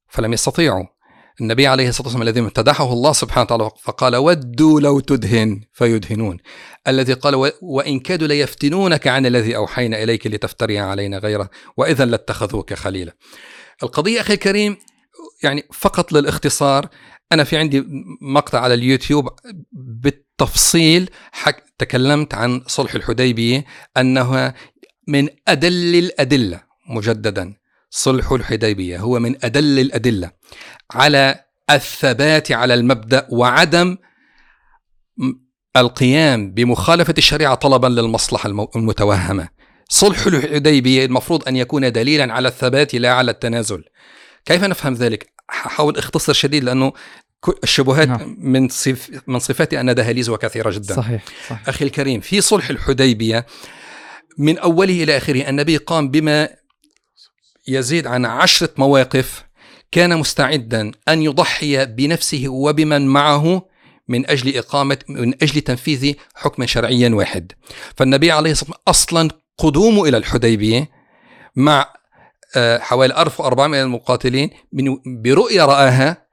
فلم 0.07 0.33
يستطيعوا. 0.33 0.85
النبي 1.41 1.67
عليه 1.67 1.89
الصلاة 1.89 2.07
والسلام 2.07 2.27
الذي 2.27 2.39
امتدحه 2.39 2.93
الله 2.93 3.13
سبحانه 3.13 3.43
وتعالى 3.43 3.71
فقال 3.81 4.15
ودوا 4.15 4.81
لو 4.81 4.99
تدهن 4.99 5.61
فيدهنون. 5.73 6.37
الذي 6.87 7.13
قال 7.13 7.51
وإن 7.61 7.99
كادوا 7.99 8.27
ليفتنونك 8.27 9.07
عن 9.07 9.25
الذي 9.25 9.55
أوحينا 9.55 10.03
إليك 10.03 10.27
لتفتري 10.27 10.79
علينا 10.79 11.17
غيره 11.17 11.49
وإذا 11.77 12.05
لاتخذوك 12.05 12.73
خليلا. 12.73 13.13
القضية 13.83 14.21
أخي 14.21 14.33
الكريم 14.33 14.77
يعني 15.43 15.63
فقط 15.73 16.11
للاختصار 16.11 16.89
أنا 17.31 17.43
في 17.43 17.57
عندي 17.57 17.85
مقطع 18.21 18.59
على 18.59 18.73
اليوتيوب 18.73 19.29
بالتفصيل 20.39 21.09
حك 21.31 21.63
تكلمت 21.77 22.33
عن 22.33 22.61
صلح 22.67 22.95
الحديبية 22.95 23.65
أنها 23.97 24.53
من 25.07 25.29
أدل 25.47 25.95
الأدلة 25.95 26.63
مجددا. 26.89 27.53
صلح 27.89 28.31
الحديبية 28.31 28.99
هو 28.99 29.19
من 29.19 29.45
أدل 29.45 29.79
الأدلة 29.79 30.31
على 30.91 31.43
الثبات 31.69 32.51
على 32.51 32.73
المبدأ 32.73 33.27
وعدم 33.31 33.97
القيام 35.77 36.51
بمخالفة 36.53 37.13
الشريعة 37.17 37.55
طلبا 37.55 37.87
للمصلحة 37.87 38.49
المتوهمة. 38.75 39.49
صلح 39.89 40.25
الحديبية 40.25 41.05
المفروض 41.05 41.47
أن 41.47 41.55
يكون 41.55 41.91
دليلا 41.91 42.33
على 42.33 42.47
الثبات 42.47 42.95
لا 42.95 43.13
على 43.13 43.31
التنازل. 43.31 43.83
كيف 44.45 44.63
نفهم 44.63 44.93
ذلك؟ 44.93 45.33
حاول 45.49 45.97
اختصر 45.97 46.33
شديد 46.33 46.63
لأنه 46.63 46.93
الشبهات 47.63 48.07
نعم. 48.07 48.37
من 48.39 48.69
صف 48.69 49.09
من 49.27 49.39
صفاتي 49.39 49.81
أن 49.81 49.95
دهاليزها 49.95 50.37
كثيرة 50.37 50.71
جدا. 50.71 50.95
صحيح 50.95 51.23
صحيح. 51.49 51.69
أخي 51.69 51.85
الكريم 51.85 52.21
في 52.21 52.41
صلح 52.41 52.69
الحديبية 52.69 53.45
من 54.37 54.57
أوله 54.57 55.03
إلى 55.03 55.17
آخره 55.17 55.49
النبي 55.49 55.77
قام 55.77 56.09
بما 56.09 56.49
يزيد 57.67 58.07
عن 58.07 58.25
عشرة 58.25 58.69
مواقف 58.77 59.43
كان 59.91 60.17
مستعدا 60.17 60.91
أن 61.09 61.21
يضحي 61.21 61.85
بنفسه 61.85 62.43
وبمن 62.47 63.07
معه 63.07 63.67
من 64.07 64.29
أجل 64.29 64.57
إقامة 64.57 64.97
من 65.09 65.33
أجل 65.43 65.61
تنفيذ 65.61 66.13
حكم 66.35 66.65
شرعي 66.65 67.13
واحد. 67.13 67.51
فالنبي 67.97 68.31
عليه 68.31 68.51
الصلاة 68.51 68.69
والسلام 68.87 69.27
أصلا 69.27 69.29
قدومه 69.57 70.05
إلى 70.05 70.17
الحديبية 70.17 70.89
مع 71.55 71.93
آه، 72.55 72.77
حوالي 72.79 73.21
1400 73.21 73.67
من 73.67 73.85
المقاتلين 73.85 74.49
برؤية 75.05 75.65
رآها 75.65 76.27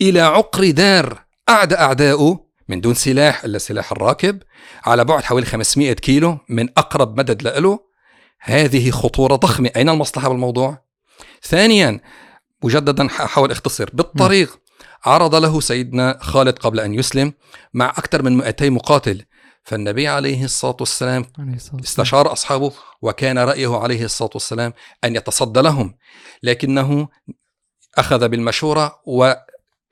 إلى 0.00 0.20
عقر 0.20 0.70
دار. 0.70 1.24
أعدى 1.48 1.74
أعداؤه 1.74 2.48
من 2.68 2.80
دون 2.80 2.94
سلاح 2.94 3.44
إلا 3.44 3.58
سلاح 3.58 3.92
الراكب 3.92 4.42
على 4.84 5.04
بعد 5.04 5.24
حوالي 5.24 5.46
500 5.46 5.92
كيلو 5.92 6.38
من 6.48 6.68
أقرب 6.78 7.18
مدد 7.18 7.42
له 7.42 7.80
هذه 8.40 8.90
خطورة 8.90 9.36
ضخمة. 9.36 9.70
أين 9.76 9.88
المصلحة 9.88 10.28
بالموضوع؟ 10.28 10.84
ثانيا 11.42 12.00
مجددا 12.64 13.08
حاول 13.08 13.50
اختصر 13.50 13.90
بالطريق 13.92 14.58
عرض 15.04 15.34
له 15.34 15.60
سيدنا 15.60 16.18
خالد 16.20 16.58
قبل 16.58 16.80
أن 16.80 16.94
يسلم 16.94 17.32
مع 17.74 17.88
أكثر 17.88 18.22
من 18.22 18.36
200 18.36 18.70
مقاتل. 18.70 19.24
فالنبي 19.64 20.08
عليه 20.08 20.44
الصلاة 20.44 20.76
والسلام 20.80 21.26
عليه 21.38 21.54
الصلاة 21.54 21.74
والسلام. 21.74 21.84
استشار 21.84 22.32
أصحابه 22.32 22.72
وكان 23.02 23.38
رأيه 23.38 23.76
عليه 23.76 24.04
الصلاة 24.04 24.30
والسلام 24.34 24.72
أن 25.04 25.16
يتصدى 25.16 25.60
لهم. 25.60 25.94
لكنه 26.42 27.08
أخذ 27.98 28.28
بالمشورة 28.28 29.00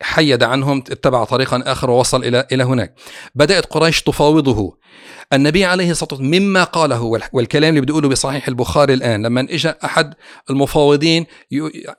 وحيد 0.00 0.42
عنهم 0.42 0.78
اتبع 0.78 1.24
طريقا 1.24 1.62
آخر 1.66 1.90
ووصل 1.90 2.24
إلى 2.24 2.46
إلى 2.52 2.64
هناك. 2.64 2.94
بدأت 3.34 3.66
قريش 3.66 4.02
تفاوضه. 4.02 4.78
النبي 5.32 5.64
عليه 5.64 5.90
الصلاة 5.90 6.08
والسلام 6.12 6.42
مما 6.42 6.64
قاله 6.64 7.02
وال- 7.02 7.22
والكلام 7.32 7.68
اللي 7.70 7.80
بتقوله 7.80 8.08
بصحيح 8.08 8.48
البخاري 8.48 8.94
الآن 8.94 9.26
لما 9.26 9.40
إجا 9.40 9.78
أحد 9.84 10.14
المفاوضين 10.50 11.26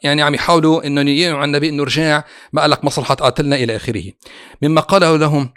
يعني 0.03 0.21
عم 0.21 0.33
يحاولوا 0.35 0.87
أنه 0.87 1.11
يقنعوا 1.11 1.45
النبي 1.45 1.69
أنه 1.69 1.83
رجع 1.83 2.23
ما 2.53 2.61
قال 2.61 2.71
لك 2.71 2.83
مصلحة 2.85 3.15
قاتلنا 3.15 3.55
إلى 3.55 3.75
آخره. 3.75 4.03
مما 4.61 4.81
قاله 4.81 5.17
لهم 5.17 5.53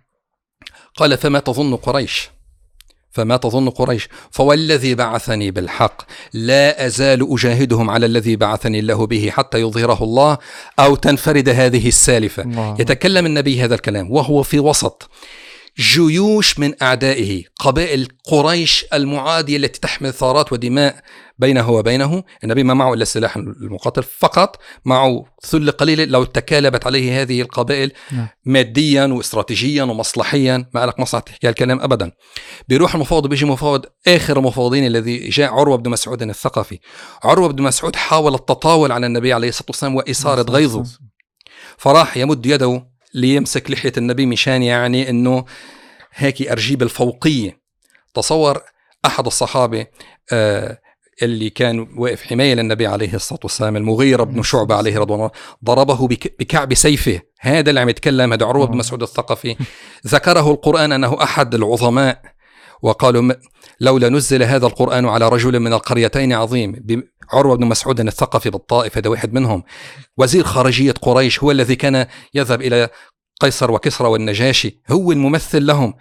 قال 0.97 1.19
فما 1.19 1.39
تظن 1.39 1.77
قريش؟ 1.77 2.31
فما 3.11 3.37
تظن 3.37 3.71
قريش. 3.71 4.09
فوالذي 4.31 4.95
بعثني 4.95 5.51
بالحق 5.51 6.03
لا 6.33 6.87
أزال 6.87 7.27
أجاهدهم 7.31 7.91
على 7.91 8.07
الذي 8.07 8.37
بعثني 8.37 8.79
الله 8.79 9.07
به 9.07 9.31
حتى 9.31 9.59
يظهره 9.59 10.05
الله 10.05 10.39
أو 10.79 10.95
تنفرد 10.95 11.49
هذه 11.49 11.89
السالفة. 11.89 12.43
الله. 12.43 12.77
يتكلم 12.81 13.27
النبي 13.27 13.65
هذا 13.65 13.75
الكلام 13.75 14.11
وهو 14.13 14.43
في 14.43 14.59
وسط 14.59 15.11
جيوش 15.79 16.59
من 16.59 16.75
أعدائه 16.83 17.45
قبائل 17.59 18.09
قريش 18.25 18.87
المعادية 18.95 19.57
التي 19.57 19.81
تحمل 19.81 20.13
ثارات 20.13 20.53
ودماء. 20.53 21.03
بينه 21.41 21.71
وبينه. 21.71 22.25
النبي 22.45 22.63
ما 22.63 22.75
معه 22.75 22.95
إلا 22.95 23.03
السلاح 23.03 23.37
المقاتل 23.37 24.03
فقط 24.03 24.59
معه 24.85 25.25
ثل 25.43 25.71
قليل 25.71 26.09
لو 26.09 26.25
تكالبت 26.25 26.87
عليه 26.87 27.23
هذه 27.23 27.41
القبائل 27.41 27.93
نعم. 28.13 28.29
ماديا 28.45 29.05
واستراتيجيا 29.07 29.83
ومصلحيا. 29.83 30.67
ما 30.75 30.87
لك 30.87 31.01
مصلحة 31.01 31.25
تحكي 31.25 31.49
هالكلام 31.49 31.81
أبدا. 31.81 32.13
بيروح 32.69 32.95
المفاوض 32.95 33.27
بيجي 33.27 33.47
مفاوض 33.47 33.87
آخر 34.09 34.39
المفاوضين 34.39 34.87
الذي 34.87 35.29
جاء 35.29 35.53
عروة 35.53 35.77
بن 35.77 35.91
مسعود 35.91 36.23
الثقفي. 36.23 36.79
عروة 37.25 37.49
بن 37.49 37.63
مسعود 37.63 37.97
حاول 37.97 38.35
التطاول 38.35 38.93
على 38.93 39.07
النبي 39.07 39.33
عليه 39.33 39.49
الصلاة 39.49 39.67
والسلام 39.69 39.97
وإثارة 39.97 40.51
غيظه. 40.51 40.85
فراح 41.79 42.17
يمد 42.17 42.47
يده 42.47 42.87
ليمسك 43.15 43.71
لحية 43.71 43.93
النبي 43.97 44.27
مشان 44.27 44.63
يعني 44.63 45.11
أنه 45.11 45.45
هيك 46.15 46.49
أرجيب 46.49 46.83
الفوقية. 46.83 47.61
تصور 48.15 48.61
أحد 49.07 49.27
الصحابة 49.27 49.87
آه 50.33 50.79
اللي 51.23 51.51
كان 51.51 51.89
واقف 51.97 52.23
حماية 52.23 52.55
للنبي 52.55 52.87
عليه 52.87 53.15
الصلاة 53.15 53.41
والسلام 53.43 53.77
المغيرة 53.77 54.25
بن 54.25 54.43
شعبة 54.43 54.75
عليه 54.75 54.99
رضوان 54.99 55.21
الله 55.21 55.31
ضربه 55.65 56.09
بك 56.09 56.35
بكعب 56.39 56.75
سيفه. 56.75 57.21
هذا 57.41 57.71
اللي 57.71 57.81
عم 57.81 57.89
يتكلم 57.89 58.33
هذا 58.33 58.47
عروة 58.47 58.67
بن 58.67 58.77
مسعود 58.77 59.03
الثقفي. 59.03 59.57
ذكره 60.07 60.51
القرآن 60.51 60.93
أنه 60.93 61.23
أحد 61.23 61.55
العظماء 61.55 62.23
وقالوا 62.83 63.35
لولا 63.81 64.09
نزل 64.09 64.43
هذا 64.43 64.67
القرآن 64.67 65.09
على 65.09 65.29
رجل 65.29 65.61
من 65.61 65.73
القريتين 65.73 66.33
عظيم 66.33 66.85
عروة 67.33 67.57
بن 67.57 67.67
مسعود 67.67 68.01
الثقفي 68.01 68.51
بالطائف 68.51 68.99
هذا 68.99 69.11
واحد 69.11 69.33
منهم. 69.33 69.63
وزير 70.19 70.45
خارجية 70.45 70.93
قريش 70.93 71.43
هو 71.43 71.51
الذي 71.51 71.77
كان 71.77 72.07
يذهب 72.35 72.63
إلى 72.63 72.89
قيصر 73.41 73.71
وكسرى 73.71 74.09
والنجاشي 74.09 74.81
هو 74.91 75.13
الممثل 75.13 75.67
لهم. 75.67 75.95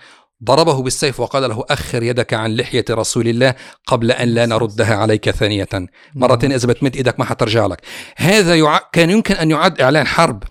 ضربه 0.44 0.82
بالسيف 0.82 1.20
وقال 1.20 1.50
له 1.50 1.64
أخر 1.70 2.04
يدك 2.04 2.34
عن 2.34 2.56
لحية 2.56 2.86
رسول 2.90 3.28
الله 3.28 3.56
قبل 3.88 4.12
أن 4.12 4.28
لا 4.28 4.46
نردها 4.46 4.96
عليك 4.96 5.30
ثانية. 5.30 5.68
مرتين 6.16 6.52
إذا 6.52 6.68
بتمد 6.68 6.96
إيدك 6.96 7.20
ما 7.20 7.26
حترجع 7.26 7.66
لك. 7.66 7.82
هذا 8.18 8.56
يع... 8.56 8.78
كان 8.78 9.10
يمكن 9.10 9.36
أن 9.36 9.52
يعد 9.52 9.82
إعلان 9.82 10.08
حرب. 10.08 10.44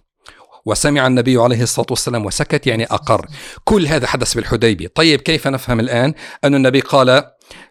وسمع 0.67 1.07
النبي 1.07 1.37
عليه 1.37 1.63
الصلاة 1.63 1.87
والسلام 1.91 2.27
وسكت 2.27 2.67
يعني 2.67 2.85
أقر. 2.85 3.27
كل 3.65 3.87
هذا 3.87 4.07
حدث 4.07 4.35
بالحديبية. 4.35 4.89
طيب 4.95 5.21
كيف 5.21 5.47
نفهم 5.49 5.81
الآن 5.81 6.15
أن 6.45 6.55
النبي 6.55 6.81
قال 6.81 7.23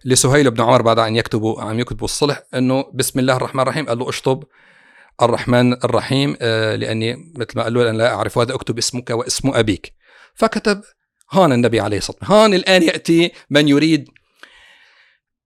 لسهيل 0.05 0.51
بن 0.51 0.61
عمر 0.61 0.81
بعد 0.81 0.99
أن 0.99 1.15
يكتبوا 1.15 1.61
عم 1.61 1.79
يكتبوا 1.79 2.05
الصلح 2.05 2.43
أنه 2.53 2.85
بسم 2.93 3.19
الله 3.19 3.35
الرحمن 3.35 3.61
الرحيم؟ 3.61 3.85
قال 3.85 3.99
له 3.99 4.09
أشطب 4.09 4.43
الرحمن 5.21 5.73
الرحيم 5.73 6.37
آه، 6.41 6.75
لأني 6.75 7.15
مثل 7.35 7.51
ما 7.55 7.63
قال 7.63 7.73
له 7.73 7.89
أنا 7.89 7.97
لا 7.97 8.13
أعرف 8.13 8.37
هذا 8.37 8.55
أكتب 8.55 8.77
اسمك 8.77 9.09
واسم 9.09 9.51
أبيك. 9.53 9.93
فكتب 10.35 10.81
هان 11.31 11.51
النبي 11.51 11.79
عليه 11.79 11.97
الصلاة 11.97 12.17
والسلام. 12.21 12.41
هان 12.41 12.53
الآن 12.53 12.83
يأتي 12.83 13.31
من 13.49 13.67
يريد 13.67 14.09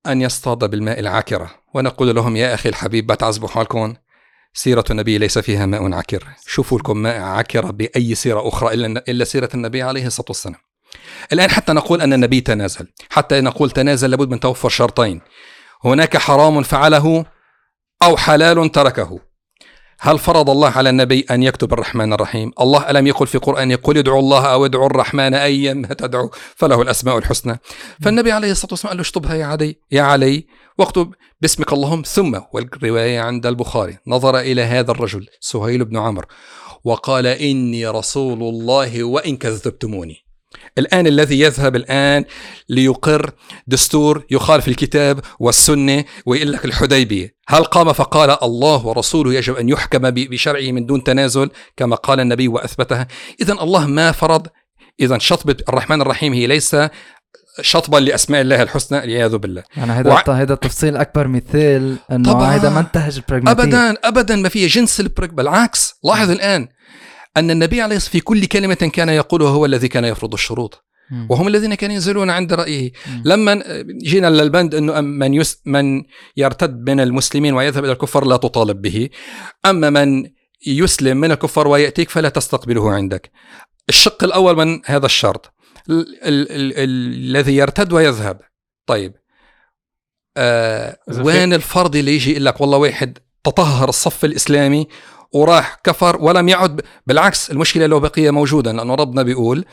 أن 0.07 0.21
يصطاد 0.21 0.69
بالماء 0.69 0.99
العاكرة. 0.99 1.51
ونقول 1.73 2.15
لهم 2.15 2.35
يا 2.35 2.53
أخي 2.53 2.69
الحبيب 2.69 3.07
بتعذبوا 3.07 3.47
حالكم. 3.47 3.95
سيرة 4.53 4.83
النبي 4.89 5.17
ليس 5.17 5.39
فيها 5.39 5.65
ماء 5.65 5.93
عكر 5.93 6.27
شوفوا 6.47 6.79
لكم 6.79 6.97
ماء 6.97 7.21
عكر 7.21 7.71
بأي 7.71 8.15
سيرة 8.15 8.47
أخرى 8.47 8.73
إلا, 8.73 9.03
إلا 9.07 9.23
سيرة 9.23 9.49
النبي 9.53 9.81
عليه 9.81 10.07
الصلاة 10.07 10.25
والسلام. 10.29 10.59
الآن 11.33 11.49
حتى 11.49 11.73
نقول 11.73 12.01
أن 12.01 12.13
النبي 12.13 12.41
تنازل. 12.41 12.87
حتى 13.09 13.41
نقول 13.41 13.71
تنازل 13.71 14.09
لابد 14.09 14.29
من 14.29 14.39
توفر 14.39 14.69
شرطين. 14.69 15.21
هناك 15.83 16.17
حرام 16.17 16.63
فعله 16.63 17.25
أو 18.03 18.17
حلال 18.17 18.71
تركه. 18.71 19.19
هل 20.03 20.19
فرض 20.19 20.49
الله 20.49 20.69
على 20.69 20.89
النبي 20.89 21.25
أن 21.31 21.43
يكتب 21.43 21.73
الرحمن 21.73 22.13
الرحيم؟ 22.13 22.51
الله 22.61 22.89
ألم 22.89 23.07
يقل 23.07 23.27
في 23.27 23.37
قرآن 23.37 23.71
يقول 23.71 23.97
ادعوا 23.97 24.19
الله 24.19 24.45
أو 24.53 24.65
ادعوا 24.65 24.85
الرحمن 24.85 25.33
أيا 25.33 25.73
ما 25.73 25.87
تدعو 25.87 26.31
فله 26.55 26.81
الأسماء 26.81 27.17
الحسنى. 27.17 27.59
فالنبي 28.01 28.31
عليه 28.31 28.51
الصلاة 28.51 28.71
والسلام 28.71 28.89
قال 28.89 28.97
له 28.97 29.01
اشطبها 29.01 29.35
يا 29.35 29.45
علي 29.45 29.75
يا 29.91 30.01
علي 30.01 30.45
واكتب 30.77 31.13
باسمك 31.41 31.73
اللهم. 31.73 32.01
ثم 32.01 32.39
والرواية 32.53 33.19
عند 33.19 33.45
البخاري 33.45 33.97
نظر 34.07 34.39
إلى 34.39 34.61
هذا 34.61 34.91
الرجل 34.91 35.27
سهيل 35.39 35.85
بن 35.85 35.97
عمرو 35.97 36.27
وقال 36.83 37.27
إني 37.27 37.87
رسول 37.87 38.43
الله 38.43 39.03
وإن 39.03 39.37
كذبتموني. 39.37 40.30
الآن 40.77 41.07
الذي 41.07 41.39
يذهب 41.39 41.75
الآن 41.75 42.25
ليقر 42.69 43.31
دستور 43.67 44.25
يخالف 44.31 44.67
الكتاب 44.67 45.19
والسنة 45.39 46.03
ويقول 46.25 46.51
لك 46.51 46.65
الحديبية. 46.65 47.35
هل 47.47 47.63
قام 47.63 47.93
فقال 47.93 48.43
الله 48.43 48.85
ورسوله 48.85 49.33
يجب 49.33 49.55
أن 49.55 49.69
يحكم 49.69 50.09
بشرعه 50.09 50.71
من 50.71 50.85
دون 50.85 51.03
تنازل؟ 51.03 51.49
كما 51.77 51.95
قال 51.95 52.19
النبي 52.19 52.47
وأثبتها. 52.47 53.07
إذا 53.41 53.53
الله 53.53 53.87
ما 53.87 54.11
فرض؟ 54.11 54.47
إذا 54.99 55.17
شطبة 55.17 55.55
الرحمن 55.69 56.01
الرحيم 56.01 56.33
هي 56.33 56.47
ليس 56.47 56.75
شطبا 57.61 57.97
لأسماء 57.97 58.41
الله 58.41 58.61
الحسنى 58.61 58.99
والعياذ 58.99 59.37
بالله. 59.37 59.63
يعني 59.77 59.91
هذا 59.91 60.09
وع- 60.09 60.23
هذا 60.29 60.53
التفصيل 60.53 60.97
أكبر 60.97 61.27
مثال 61.27 61.97
إنه. 62.11 62.43
هذا 62.43 62.69
منتهج 62.69 63.15
البراغماتيه 63.15 63.63
ابدا 63.63 63.97
ابدا 64.03 64.35
ما 64.35 64.49
فيه 64.49 64.67
جنس 64.67 64.99
البرك 64.99 65.33
بالعكس 65.33 65.93
لاحظ 66.03 66.29
الآن. 66.31 66.67
أن 67.37 67.51
النبي 67.51 67.81
عليه 67.81 67.95
الصلاة 67.95 68.11
في 68.11 68.19
كل 68.19 68.45
كلمة 68.45 68.73
كان 68.75 69.09
يقولها 69.09 69.49
هو 69.49 69.65
الذي 69.65 69.87
كان 69.87 70.05
يفرض 70.05 70.33
الشروط. 70.33 70.85
وهم 71.29 71.47
الذين 71.47 71.75
كانوا 71.75 71.93
ينزلون 71.93 72.29
عند 72.29 72.53
رأيه. 72.53 72.91
مم. 73.07 73.21
لما 73.25 73.63
جينا 74.03 74.29
للبند 74.29 74.75
أنه 74.75 75.01
من 75.01 75.33
يس 75.33 75.61
من 75.65 76.03
يرتد 76.37 76.89
من 76.89 76.99
المسلمين 76.99 77.53
ويذهب 77.53 77.83
إلى 77.83 77.93
الكفار 77.93 78.25
لا 78.25 78.37
تطالب 78.37 78.81
به. 78.81 79.09
أما 79.65 79.89
من 79.89 80.23
يسلم 80.67 81.17
من 81.17 81.31
الكفار 81.31 81.67
ويأتيك 81.67 82.09
فلا 82.09 82.29
تستقبله 82.29 82.91
عندك. 82.91 83.31
الشق 83.89 84.23
الأول 84.23 84.55
من 84.55 84.81
هذا 84.85 85.05
الشرط. 85.05 85.53
ال- 85.89 86.23
ال- 86.23 86.51
ال- 86.51 86.73
ال- 86.77 87.37
الذي 87.37 87.55
يرتد 87.55 87.93
ويذهب. 87.93 88.39
طيب. 88.87 89.13
آه 90.37 90.97
وين 91.17 91.53
الفرض 91.53 91.95
اللي 91.95 92.15
يجي 92.15 92.31
يقول 92.31 92.45
لك 92.45 92.61
والله 92.61 92.77
واحد 92.77 93.17
تطهر 93.43 93.89
الصف 93.89 94.25
الإسلامي 94.25 94.87
وراح 95.33 95.79
كفر 95.83 96.17
ولم 96.21 96.49
يعد 96.49 96.81
بالعكس 97.07 97.51
المشكلة 97.51 97.85
لو 97.85 97.99
بقيه 97.99 98.31
موجودا 98.31 98.73
لأنه 98.73 98.95
ربنا 98.95 99.23
بيقول 99.23 99.65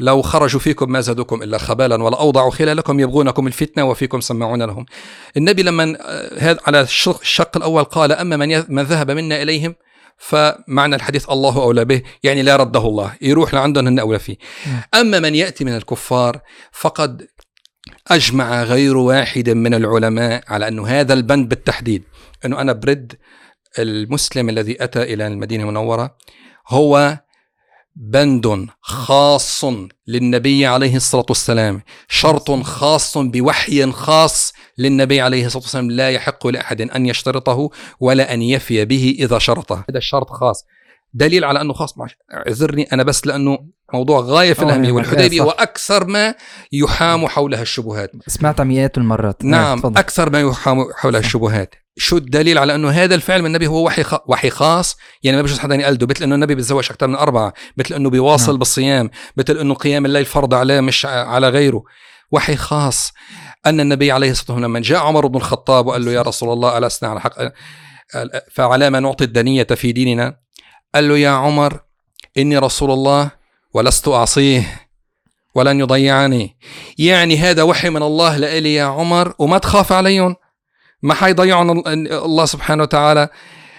لو 0.00 0.22
خرجوا 0.22 0.60
فيكم 0.60 0.92
ما 0.92 1.00
زادوكم 1.00 1.42
إلا 1.42 1.58
خبالا 1.58 2.02
ولا 2.02 2.20
أوضعوا 2.20 2.50
خلالكم 2.50 3.00
يبغونكم 3.00 3.46
الفتنة 3.46 3.84
وفيكم 3.84 4.20
سماعون 4.20 4.62
لهم. 4.62 4.86
النبي 5.36 5.62
لما 5.62 5.96
آه، 6.00 6.38
هذا 6.38 6.58
على 6.66 6.80
الشق, 6.80 7.56
الأول 7.56 7.84
قال 7.84 8.12
أما 8.12 8.36
من 8.36 8.64
من 8.68 8.82
ذهب 8.82 9.10
منا 9.10 9.42
إليهم 9.42 9.74
فمعنى 10.18 10.96
الحديث 10.96 11.30
الله 11.30 11.62
أولى 11.62 11.84
به 11.84 12.02
يعني 12.22 12.42
لا 12.42 12.56
رده 12.56 12.80
الله 12.80 13.14
يروح 13.20 13.54
لعندهم 13.54 13.86
هن 13.86 13.98
أولى 13.98 14.18
فيه. 14.18 14.36
أما 14.94 15.20
من 15.20 15.34
يأتي 15.34 15.64
من 15.64 15.76
الكفار 15.76 16.40
فقد 16.72 17.26
أجمع 18.08 18.62
غير 18.62 18.96
واحد 18.96 19.50
من 19.50 19.74
العلماء 19.74 20.44
على 20.48 20.68
انه 20.68 20.86
هذا 20.86 21.14
البند 21.14 21.48
بالتحديد 21.48 22.02
أنه 22.44 22.60
أنا 22.60 22.72
برد 22.72 23.14
المسلم 23.78 24.48
الذي 24.48 24.84
أتى 24.84 25.02
إلى 25.02 25.26
المدينة 25.26 25.64
المنورة 25.64 26.16
هو 26.68 27.18
بند 27.96 28.66
خاص 28.80 29.64
للنبي 30.06 30.66
عليه 30.66 30.96
الصلاة 30.96 31.26
والسلام، 31.28 31.82
شرط 32.08 32.50
خاص 32.50 33.18
بوحي 33.18 33.92
خاص 33.92 34.52
للنبي 34.78 35.20
عليه 35.20 35.46
الصلاة 35.46 35.62
والسلام 35.62 35.90
لا 35.90 36.10
يحق 36.10 36.46
لأحد 36.46 36.80
أن 36.80 37.06
يشترطه 37.06 37.70
ولا 38.00 38.34
أن 38.34 38.42
يفي 38.42 38.84
به 38.84 39.16
إذا 39.18 39.38
شرطه، 39.38 39.84
هذا 39.90 39.98
الشرط 39.98 40.30
خاص. 40.30 40.64
دليل 41.14 41.44
على 41.44 41.60
أنه 41.60 41.72
خاص 41.72 41.98
معش. 41.98 42.16
اعذرني 42.32 42.82
أنا 42.92 43.02
بس 43.02 43.26
لأنه 43.26 43.58
موضوع 43.94 44.20
غاية 44.20 44.52
في 44.52 44.62
آه، 44.62 44.64
الأهمية 44.64 44.92
والحديبية. 44.92 45.42
وأكثر 45.42 46.04
ما 46.06 46.34
يحام 46.72 47.26
حولها 47.26 47.62
الشبهات. 47.62 48.12
سمعتها 48.26 48.64
مئات 48.64 48.98
المرات 48.98 49.44
نعم 49.44 49.78
تفضل. 49.78 49.98
أكثر 49.98 50.30
ما 50.30 50.40
يحام 50.40 50.92
حولها 50.94 51.20
الشبهات 51.20 51.74
شو 51.96 52.16
الدليل 52.16 52.58
على 52.58 52.74
أنه 52.74 52.90
هذا 52.90 53.14
الفعل 53.14 53.40
من 53.40 53.46
النبي 53.46 53.66
هو 53.66 53.86
وحي 53.86 54.02
خ... 54.02 54.14
وحي 54.26 54.50
خاص 54.50 54.96
يعني 55.22 55.36
ما 55.36 55.42
بيجوز 55.42 55.58
حدا 55.58 55.74
يقلده 55.74 56.06
مثل 56.06 56.24
أنه 56.24 56.34
النبي 56.34 56.54
بيتزوج 56.54 56.90
أكثر 56.90 57.06
من 57.06 57.14
أربعة 57.14 57.52
مثل 57.76 57.94
أنه 57.94 58.10
بيواصل 58.10 58.52
نعم. 58.52 58.58
بالصيام 58.58 59.10
مثل 59.36 59.58
أنه 59.58 59.74
قيام 59.74 60.06
الليل 60.06 60.24
فرض 60.24 60.54
عليه 60.54 60.80
مش 60.80 61.06
على 61.06 61.48
غيره 61.48 61.84
وحي 62.30 62.56
خاص 62.56 63.12
أن 63.66 63.80
النبي 63.80 64.12
عليه 64.12 64.30
الصلاة 64.30 64.50
والسلام 64.50 64.70
لما 64.70 64.80
جاء 64.80 64.98
عمر 64.98 65.26
بن 65.26 65.36
الخطاب 65.36 65.86
وقال 65.86 66.04
له 66.04 66.12
يا 66.12 66.22
رسول 66.22 66.52
الله 66.52 66.78
ألسنا 66.78 67.10
على 67.10 67.20
حق 67.20 67.32
فعلى 68.52 68.90
ما 68.90 69.00
نعطي 69.00 69.24
الدنية 69.24 69.64
في 69.64 69.92
ديننا 69.92 70.43
قال 70.94 71.08
له 71.08 71.18
يا 71.18 71.30
عمر 71.30 71.80
إني 72.38 72.58
رسول 72.58 72.90
الله 72.90 73.30
ولست 73.74 74.08
أعصيه 74.08 74.80
ولن 75.54 75.80
يضيعني. 75.80 76.56
يعني 76.98 77.36
هذا 77.38 77.62
وحي 77.62 77.90
من 77.90 78.02
الله 78.02 78.36
لإلي 78.36 78.74
يا 78.74 78.84
عمر 78.84 79.34
وما 79.38 79.58
تخاف 79.58 79.92
عليهم 79.92 80.36
ما 81.02 81.14
حيضيعهم 81.14 81.78
ال- 81.78 82.12
الله 82.12 82.44
سبحانه 82.46 82.82
وتعالى. 82.82 83.28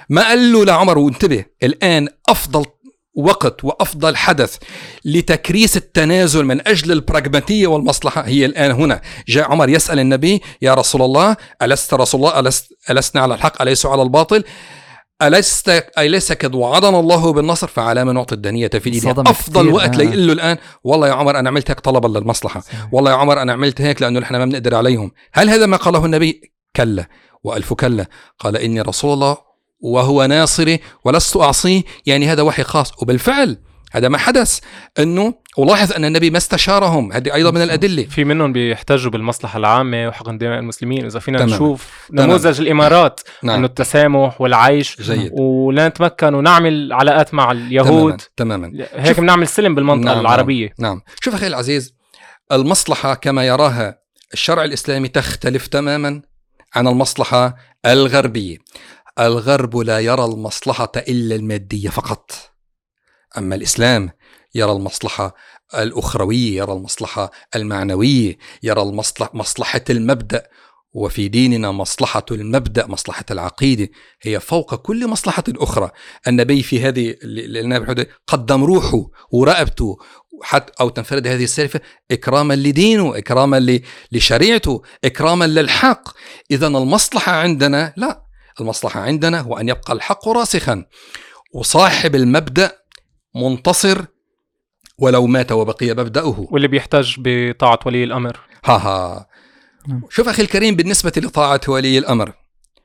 ما 0.10 0.28
قال 0.28 0.52
له 0.54 0.66
لعمر 0.66 0.98
وانتبه 0.98 1.46
الآن 1.64 2.08
أفضل 2.30 2.66
وقت 3.18 3.64
وأفضل 3.64 4.16
حدث 4.16 4.58
لتكريس 5.06 5.78
التنازل 5.78 6.46
من 6.46 6.68
أجل 6.68 6.92
البراغماتية 6.92 7.68
والمصلحة 7.68 8.22
هي 8.22 8.46
الآن 8.46 8.72
هنا. 8.72 9.02
جاء 9.28 9.52
عمر 9.52 9.70
يسأل 9.70 10.00
النبي 10.00 10.42
يا 10.62 10.74
رسول 10.74 11.02
الله 11.02 11.38
ألست 11.62 11.94
رسول 11.94 12.22
الله 12.22 12.40
ألست 12.40 12.74
ألسنا 12.90 13.22
على 13.22 13.34
الحق 13.36 13.62
أليس 13.62 13.86
على 13.86 14.02
الباطل؟ 14.02 14.44
ألست 15.22 15.70
أليس 15.98 16.32
قد 16.32 16.56
وعدنا 16.56 17.00
الله 17.00 17.34
بالنصر؟ 17.34 17.68
فعلى 17.68 18.06
ما 18.06 18.14
نعطي 18.14 18.36
الدنيا 18.36 18.68
في 18.68 19.14
أفضل 19.18 19.70
وقت 19.70 19.96
آه. 19.96 19.98
ليقول 19.98 20.28
له 20.28 20.34
الآن. 20.34 20.58
والله 20.84 21.08
يا 21.08 21.14
عمر 21.14 21.40
أنا 21.40 21.50
عملت 21.50 21.72
هيك 21.72 21.80
طلبا 21.80 22.20
للمصلحة. 22.20 22.60
صحيح. 22.60 22.88
والله 22.92 23.12
يا 23.12 23.16
عمر 23.16 23.42
أنا 23.42 23.54
عملت 23.54 23.82
هيك 23.82 24.02
لأنه 24.02 24.20
نحن 24.20 24.36
ما 24.36 24.46
بنقدر 24.46 24.76
عليهم. 24.76 25.12
هل 25.34 25.50
هذا 25.50 25.66
ما 25.66 25.78
قاله 25.78 26.06
النبي؟ 26.06 26.54
كلا. 26.76 27.08
وألف 27.44 27.74
كلا. 27.74 28.06
قال 28.40 28.58
إني 28.58 28.82
رسول 28.82 29.14
الله 29.14 29.38
وهو 29.80 30.26
ناصري 30.26 30.80
ولست 31.06 31.38
أعصيه. 31.38 31.84
يعني 32.06 32.28
هذا 32.28 32.42
وحي 32.42 32.64
خاص. 32.64 33.02
وبالفعل 33.02 33.58
هذا 33.96 34.08
ما 34.08 34.18
حدث 34.18 34.60
أنه 35.00 35.34
ولاحظ 35.58 35.94
أن 35.94 36.06
النبي 36.06 36.30
ما 36.30 36.38
استشارهم. 36.38 37.14
هذه 37.14 37.34
أيضا 37.34 37.52
من 37.52 37.62
الأدلة. 37.62 38.04
في 38.04 38.24
منهم 38.24 38.54
بيحتجوا 38.54 39.12
بالمصلحة 39.12 39.60
العامة 39.60 40.08
وحقن 40.08 40.38
دماء 40.38 40.60
المسلمين. 40.60 41.06
إذا 41.06 41.20
فينا 41.20 41.38
تمام. 41.38 41.50
نشوف 41.50 42.10
تمام. 42.10 42.28
نموذج 42.28 42.62
الإمارات 42.62 43.20
إنه 43.44 43.54
نعم 43.54 43.66
التسامح 43.66 44.42
والعيش. 44.42 45.02
جيد. 45.02 45.32
ولا 45.34 45.88
نتمكن 45.88 46.34
ونعمل 46.34 46.94
علاقات 46.94 47.34
مع 47.34 47.52
اليهود. 47.52 48.22
تماما, 48.38 48.68
تماما. 48.68 48.88
هيك 48.94 49.20
بنعمل 49.20 49.48
سلم 49.48 49.76
بالمنطقة 49.76 50.14
نعم، 50.14 50.20
العربية. 50.20 50.74
نعم. 50.80 51.02
شوف 51.22 51.36
أخي 51.36 51.48
العزيز 51.48 51.96
المصلحة 52.52 53.14
كما 53.14 53.48
يراها 53.48 54.00
الشرع 54.34 54.64
الإسلامي 54.64 55.08
تختلف 55.08 55.68
تماما 55.68 56.22
عن 56.76 56.88
المصلحة 56.88 57.56
الغربية. 57.86 58.58
الغرب 59.20 59.78
لا 59.78 60.00
يرى 60.00 60.26
المصلحة 60.26 60.92
إلا 60.96 61.36
المادية 61.36 61.90
فقط. 61.90 62.55
أما 63.38 63.56
الإسلام 63.56 64.10
يرى 64.56 64.72
المصلحة 64.72 65.36
الأخروية 65.74 66.58
يرى 66.58 66.74
المصلحة 66.74 67.32
المعنوية 67.56 68.38
يرى 68.64 68.82
المصلحة 68.82 69.32
مصلحة 69.34 69.82
المبدأ 69.90 70.48
وفي 70.94 71.28
ديننا 71.28 71.72
مصلحة 71.72 72.26
المبدأ 72.32 72.88
مصلحة 72.88 73.26
العقيدة 73.32 73.90
هي 74.22 74.40
فوق 74.40 74.76
كل 74.76 75.08
مصلحة 75.08 75.44
أخرى. 75.50 75.92
النبي 76.28 76.64
في 76.64 76.82
هذه 76.82 77.16
بالحدود 77.24 78.08
قدم 78.28 78.64
روحه 78.64 79.08
ورقبته 79.32 79.98
حتى 80.44 80.74
أو 80.82 80.90
تنفرد 80.90 81.28
هذه 81.28 81.44
السالفة 81.44 81.82
إكراما 82.12 82.54
لدينه 82.54 83.18
إكراما 83.18 83.80
لشريعته 84.12 84.82
إكراما 85.06 85.46
للحق. 85.46 86.10
إذا 86.52 86.68
المصلحة 86.68 87.32
عندنا 87.32 87.94
لا 87.98 88.26
المصلحة 88.62 89.00
عندنا 89.00 89.42
هو 89.42 89.58
أن 89.58 89.70
يبقى 89.70 89.94
الحق 89.94 90.28
راسخا. 90.30 90.86
وصاحب 91.54 92.16
المبدأ 92.16 92.85
منتصر 93.36 94.06
ولو 94.98 95.28
مات 95.28 95.52
وبقي 95.52 95.90
مبدأه. 95.90 96.48
واللي 96.52 96.68
بيحتج 96.68 97.16
بطاعة 97.18 97.80
ولي 97.86 98.04
الأمر. 98.04 98.40
ها 98.66 98.78
ها. 98.78 99.28
نعم. 99.88 100.02
شوف 100.10 100.30
أخي 100.30 100.44
الكريم 100.44 100.76
بالنسبة 100.76 101.12
لطاعة 101.18 101.62
ولي 101.68 101.98
الأمر 101.98 102.34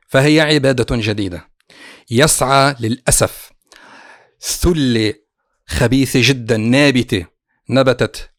فهي 0.08 0.40
عبادة 0.40 0.96
جديدة. 0.96 1.50
يسعى 2.10 2.74
للأسف 2.80 3.50
ثلة 4.40 5.14
خبيثة 5.66 6.20
جدا 6.22 6.56
نابتة 6.56 7.26
نبتت 7.70 8.30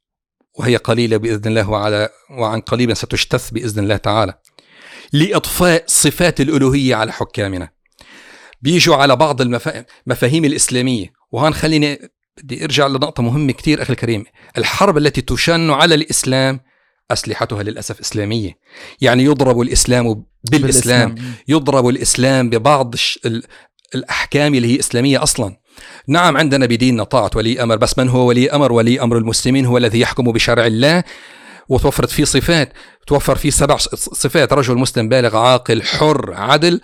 وهي 0.59 0.75
قليلة 0.75 1.17
بإذن 1.17 1.47
الله 1.47 1.69
وعلى 1.69 2.09
وعن 2.39 2.61
قريب 2.61 2.93
ستجتث 2.93 3.49
بإذن 3.49 3.83
الله 3.83 3.97
تعالى 3.97 4.33
لإطفاء 5.13 5.83
صفات 5.87 6.41
الألوهية 6.41 6.95
على 6.95 7.11
حكامنا. 7.11 7.69
بيجوا 8.61 8.95
على 8.95 9.15
بعض 9.15 9.41
المفاهيم 9.41 10.45
الإسلامية. 10.45 11.20
وهون 11.31 11.53
خليني 11.53 11.99
بدي 12.43 12.63
ارجع 12.63 12.87
لنقطة 12.87 13.23
مهمة 13.23 13.51
كتير 13.53 13.81
أخي 13.81 13.93
الكريم. 13.93 14.23
الحرب 14.57 14.97
التي 14.97 15.21
تشن 15.21 15.69
على 15.69 15.95
الإسلام 15.95 16.59
أسلحتها 17.11 17.63
للأسف 17.63 17.99
إسلامية. 17.99 18.57
يعني 19.01 19.23
يضرب 19.23 19.61
الإسلام 19.61 20.25
بالإسلام. 20.51 21.15
يضرب 21.47 21.87
الإسلام 21.87 22.49
ببعض 22.49 22.93
الش- 22.93 23.19
ال- 23.25 23.43
الأحكام 23.95 24.55
اللي 24.55 24.75
هي 24.75 24.79
إسلامية 24.79 25.23
أصلا. 25.23 25.57
نعم 26.07 26.37
عندنا 26.37 26.65
بديننا 26.65 27.03
طاعة 27.03 27.31
ولي 27.35 27.63
أمر 27.63 27.75
بس 27.75 27.97
من 27.97 28.09
هو 28.09 28.27
ولي 28.27 28.49
أمر؟ 28.51 28.71
ولي 28.71 29.01
أمر 29.01 29.17
المسلمين 29.17 29.65
هو 29.65 29.77
الذي 29.77 29.99
يحكم 29.99 30.31
بشرع 30.31 30.65
الله. 30.65 31.03
وتوفرت 31.69 32.09
فيه 32.09 32.23
صفات. 32.23 32.73
توفر 33.07 33.35
فيه 33.35 33.49
سبع 33.49 33.77
صفات. 33.95 34.53
رجل 34.53 34.77
مسلم 34.77 35.09
بالغ 35.09 35.37
عاقل 35.37 35.83
حر 35.83 36.33
عدل. 36.33 36.81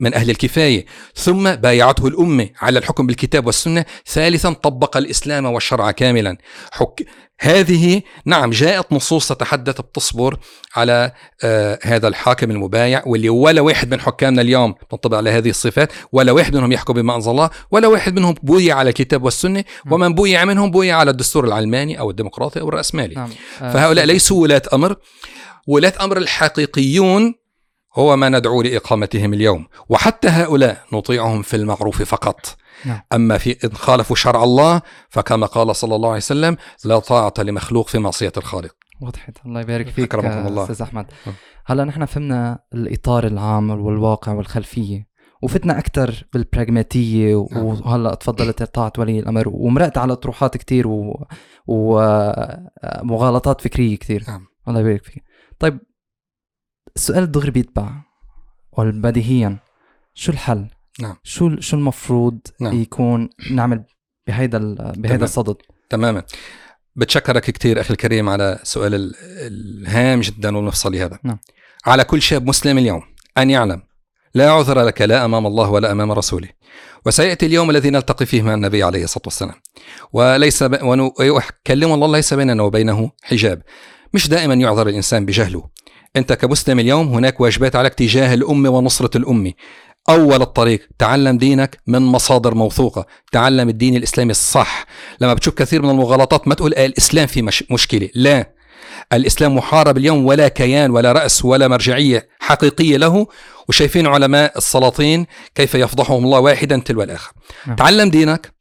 من 0.00 0.14
أهل 0.14 0.30
الكفاية. 0.30 0.86
ثم 1.14 1.54
بايعته 1.54 2.06
الأمة 2.06 2.50
على 2.60 2.78
الحكم 2.78 3.06
بالكتاب 3.06 3.46
والسنة. 3.46 3.84
ثالثا 4.06 4.52
طبق 4.52 4.96
الإسلام 4.96 5.46
والشرع 5.46 5.90
كاملا. 5.90 6.36
حك... 6.72 7.06
هذه 7.40 8.02
نعم 8.24 8.50
جاءت 8.50 8.92
نصوص 8.92 9.28
تتحدث 9.28 9.80
بتصبر 9.80 10.38
على 10.76 11.12
آه 11.42 11.78
هذا 11.82 12.08
الحاكم 12.08 12.50
المبايع 12.50 13.02
واللي 13.06 13.28
ولا 13.28 13.60
واحد 13.60 13.90
من 13.90 14.00
حكامنا 14.00 14.42
اليوم 14.42 14.74
تنطبق 14.90 15.16
على 15.16 15.30
هذه 15.30 15.50
الصفات. 15.50 15.92
ولا 16.12 16.32
واحد 16.32 16.56
منهم 16.56 16.72
يحكم 16.72 16.94
بما 16.94 17.16
أنزل 17.16 17.30
الله. 17.30 17.50
ولا 17.70 17.88
واحد 17.88 18.18
منهم 18.18 18.34
بويع 18.42 18.76
على 18.76 18.88
الكتاب 18.88 19.24
والسنة. 19.24 19.64
ومن 19.90 20.14
بويع 20.14 20.44
منهم 20.44 20.70
بويع 20.70 20.96
على 20.96 21.10
الدستور 21.10 21.44
العلماني 21.44 21.98
أو 21.98 22.10
الديمقراطي 22.10 22.60
أو 22.60 22.68
الرأسمالي. 22.68 23.14
نعم. 23.14 23.30
آه، 23.62 23.72
فهؤلاء 23.72 24.04
ليسوا 24.04 24.42
ولاة 24.42 24.62
أمر. 24.72 24.96
ولاة 25.66 25.92
أمر 26.00 26.16
الحقيقيون 26.16 27.34
هو 27.94 28.16
ما 28.16 28.28
ندعو 28.28 28.62
لإقامتهم 28.62 29.34
اليوم 29.34 29.66
وحتى 29.88 30.28
هؤلاء 30.28 30.84
نطيعهم 30.92 31.42
في 31.42 31.56
المعروف 31.56 32.02
فقط 32.02 32.56
نعم. 32.84 33.00
أما 33.12 33.38
في 33.38 33.56
إن 33.64 33.74
خالفوا 33.74 34.16
شرع 34.16 34.44
الله 34.44 34.82
فكما 35.08 35.46
قال 35.46 35.76
صلى 35.76 35.96
الله 35.96 36.08
عليه 36.08 36.16
وسلم 36.16 36.56
لا 36.84 36.98
طاعة 36.98 37.34
لمخلوق 37.38 37.88
في 37.88 37.98
معصية 37.98 38.32
الخالق 38.36 38.74
وضحت 39.00 39.38
الله 39.46 39.60
يبارك 39.60 39.88
فيك. 39.88 40.14
أستاذ 40.14 40.82
أحمد 40.82 41.06
نعم. 41.26 41.34
هلا 41.66 41.84
نحن 41.84 42.04
فهمنا 42.04 42.58
الإطار 42.74 43.26
العام 43.26 43.70
والواقع 43.70 44.32
والخلفية 44.32 45.14
وفتنا 45.42 45.78
أكثر 45.78 46.24
بالبراغماتيه 46.32 47.46
نعم. 47.52 47.64
وهلا 47.64 48.14
تفضلت 48.14 48.62
طاعه 48.62 48.92
ولي 48.98 49.18
الأمر 49.18 49.48
ومرقت 49.48 49.98
على 49.98 50.16
طروحات 50.16 50.56
كثير 50.56 50.84
ومغالطات 51.66 53.60
فكرية 53.60 53.98
كثير 53.98 54.24
نعم. 54.28 54.46
الله 54.68 54.80
يبارك 54.80 55.04
فيك 55.04 55.24
طيب 55.58 55.78
السؤال 56.96 57.22
الدغري 57.22 57.50
بيتبع 57.50 57.90
والبديهيا 58.72 59.56
شو 60.14 60.32
الحل؟ 60.32 60.66
نعم. 61.00 61.16
شو 61.22 61.60
شو 61.60 61.76
المفروض 61.76 62.38
نعم. 62.60 62.82
يكون 62.82 63.30
نعمل 63.50 63.84
بهيدا 64.26 64.74
بهيدا. 64.96 65.24
الصدد؟ 65.24 65.56
تماما 65.90 66.22
بتشكرك 66.96 67.42
كثير 67.50 67.80
أخي 67.80 67.90
الكريم 67.90 68.28
على 68.28 68.58
سؤال 68.62 68.94
ال- 68.94 69.14
الهام 69.38 70.20
جدا 70.20 70.56
والمفصلي 70.56 71.04
هذا 71.04 71.18
نعم. 71.24 71.38
على 71.86 72.04
كل 72.04 72.22
شاب 72.22 72.46
مسلم 72.46 72.78
اليوم 72.78 73.02
أن 73.38 73.50
يعلم 73.50 73.82
لا 74.34 74.50
عذر 74.50 74.82
لك 74.82 75.02
لا 75.02 75.24
أمام 75.24 75.46
الله 75.46 75.70
ولا 75.70 75.92
أمام 75.92 76.12
رسوله 76.12 76.48
وسيأتي 77.06 77.46
اليوم 77.46 77.70
الذي 77.70 77.90
نلتقي 77.90 78.26
فيه 78.26 78.42
مع 78.42 78.54
النبي 78.54 78.82
عليه 78.82 79.04
الصلاة 79.04 79.22
والسلام 79.26 79.54
وليس 80.12 80.62
ب... 80.62 80.78
ويكلم 81.20 81.92
الله 81.92 82.12
ليس 82.12 82.34
بيننا 82.34 82.62
وبينه 82.62 83.10
حجاب 83.22 83.62
مش 84.14 84.28
دائما 84.28 84.54
يعذر 84.54 84.88
الإنسان 84.88 85.26
بجهله 85.26 85.68
أنت 86.16 86.32
كمسلم 86.32 86.78
اليوم 86.78 87.08
هناك 87.08 87.40
واجبات 87.40 87.76
عليك 87.76 87.94
تجاه 87.94 88.34
الأمة 88.34 88.68
ونصرة 88.68 89.16
الأمة 89.16 89.52
أول 90.08 90.42
الطريق 90.42 90.88
تعلم 90.98 91.38
دينك 91.38 91.80
من 91.86 92.02
مصادر 92.02 92.54
موثوقة. 92.54 93.06
تعلم 93.32 93.68
الدين 93.68 93.96
الإسلامي 93.96 94.30
الصح. 94.30 94.86
لما 95.20 95.34
بتشوف 95.34 95.54
كثير 95.54 95.82
من 95.82 95.90
المغالطات 95.90 96.48
ما 96.48 96.54
تقول 96.54 96.74
آه 96.74 96.86
الإسلام 96.86 97.26
في 97.26 97.42
مش... 97.42 97.64
مشكلة. 97.70 98.08
لا. 98.14 98.54
الإسلام 99.12 99.56
محارب 99.56 99.96
اليوم 99.96 100.26
ولا 100.26 100.48
كيان 100.48 100.90
ولا 100.90 101.12
رأس 101.12 101.44
ولا 101.44 101.68
مرجعية 101.68 102.28
حقيقية 102.40 102.96
له. 102.96 103.26
وشايفين 103.68 104.06
علماء 104.06 104.58
السلاطين 104.58 105.26
كيف 105.54 105.74
يفضحهم 105.74 106.24
الله 106.24 106.40
واحدا 106.40 106.80
تلو 106.80 107.02
الآخر. 107.02 107.32
نعم. 107.66 107.76
تعلم 107.76 108.10
دينك 108.10 108.52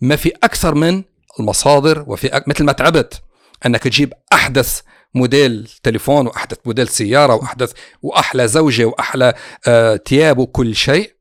ما 0.00 0.16
في 0.16 0.32
أكثر 0.42 0.74
من 0.74 1.02
المصادر 1.40 2.04
وفي 2.06 2.26
أك... 2.26 2.48
مثل 2.48 2.64
ما 2.64 2.72
تعبت 2.72 3.22
أنك 3.66 3.82
تجيب 3.82 4.12
أحدث 4.32 4.80
موديل 5.14 5.70
تليفون 5.82 6.26
وأحدث 6.26 6.58
موديل 6.66 6.88
سيارة 6.88 7.34
وأحدث 7.34 7.72
وأحلى 8.02 8.48
زوجة 8.48 8.84
وأحلى 8.84 9.34
آه 9.66 9.96
تياب 9.96 10.38
وكل 10.38 10.74
شيء 10.76 11.12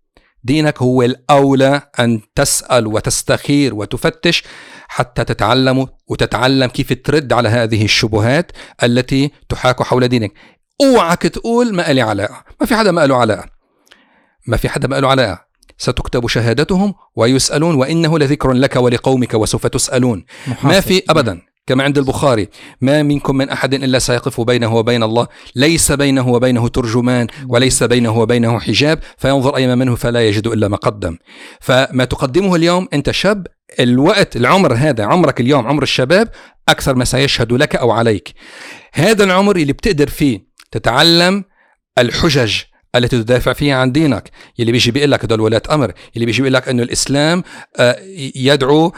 دينك 0.44 0.82
هو 0.82 1.02
الأولى 1.02 1.82
أن 2.00 2.22
تسأل 2.36 2.88
وتستخير 2.88 3.74
وتفتش 3.76 4.44
حتى 4.88 5.24
تتعلم 5.24 5.88
وتتعلم 6.08 6.70
كيف 6.70 6.94
ترد 6.94 7.34
على 7.34 7.50
هذه 7.50 7.86
الشبهات 7.86 8.52
التي 8.84 9.32
تحاك 9.50 9.84
حول 9.84 10.08
دينك. 10.08 10.32
أوعك 10.82 11.22
تقول 11.22 11.76
ما 11.76 11.82
لي 11.82 12.02
علاقة 12.02 12.44
ما 12.62 12.68
في 12.68 12.76
حدا 12.76 12.92
ما 12.92 13.08
له 13.08 13.18
علاقة 13.18 13.50
ما 14.48 14.58
في 14.58 14.70
حدا 14.70 14.88
ما 14.88 15.00
له 15.00 15.08
علاقة 15.08 15.46
ستكتب 15.78 16.28
شهادتهم 16.28 16.94
ويسألون 17.16 17.76
وإنه 17.76 18.20
لذكر 18.20 18.52
لك 18.52 18.76
ولقومك 18.76 19.34
وسوف 19.34 19.68
تسألون. 19.68 20.26
ما 20.48 20.54
محاسب. 20.54 20.88
في 20.88 21.04
أبدا. 21.10 21.42
كما 21.72 21.84
عند 21.84 21.98
البخاري 21.98 22.48
ما 22.82 23.04
منكم 23.04 23.38
من 23.38 23.50
أحد 23.50 23.74
إلا 23.74 24.00
سيقف 24.00 24.42
بينه 24.42 24.76
وبين 24.76 25.04
الله 25.04 25.28
ليس 25.56 25.92
بينه 25.92 26.30
وبينه 26.30 26.68
ترجمان 26.68 27.28
وليس 27.48 27.84
بينه 27.84 28.18
وبينه 28.18 28.60
حجاب 28.60 29.00
فينظر 29.18 29.56
أيما 29.56 29.76
منه 29.76 29.96
فلا 29.96 30.28
يجد 30.28 30.48
إلا 30.48 30.68
ما 30.68 30.78
قدم 30.78 31.18
فما 31.62 32.06
تقدمه 32.06 32.56
اليوم 32.56 32.88
أنت 32.94 33.12
شاب 33.12 33.48
الوقت 33.80 34.36
العمر 34.36 34.74
هذا 34.74 35.06
عمرك 35.06 35.40
اليوم 35.42 35.68
عمر 35.68 35.84
الشباب 35.84 36.30
أكثر 36.70 36.96
ما 36.96 37.06
سيشهد 37.06 37.54
لك 37.54 37.76
أو 37.76 37.92
عليك. 37.92 38.34
هذا 38.94 39.24
العمر 39.24 39.56
اللي 39.56 39.74
بتقدر 39.74 40.10
فيه 40.10 40.40
تتعلم 40.72 41.44
الحجج 41.98 42.62
التي 42.96 43.24
تدافع 43.24 43.54
فيها 43.54 43.76
عن 43.76 43.92
دينك. 43.92 44.30
اللي 44.60 44.72
بيجي 44.72 44.92
بيقول 44.92 45.12
لك 45.12 45.24
هدول 45.24 45.42
ولاة 45.42 45.62
أمر 45.72 45.94
اللي 46.16 46.26
بيجي 46.26 46.42
بيقول 46.42 46.54
لك 46.54 46.70
أنه 46.70 46.84
الإسلام 46.84 47.44
آه، 47.80 47.98
يدعو 48.36 48.94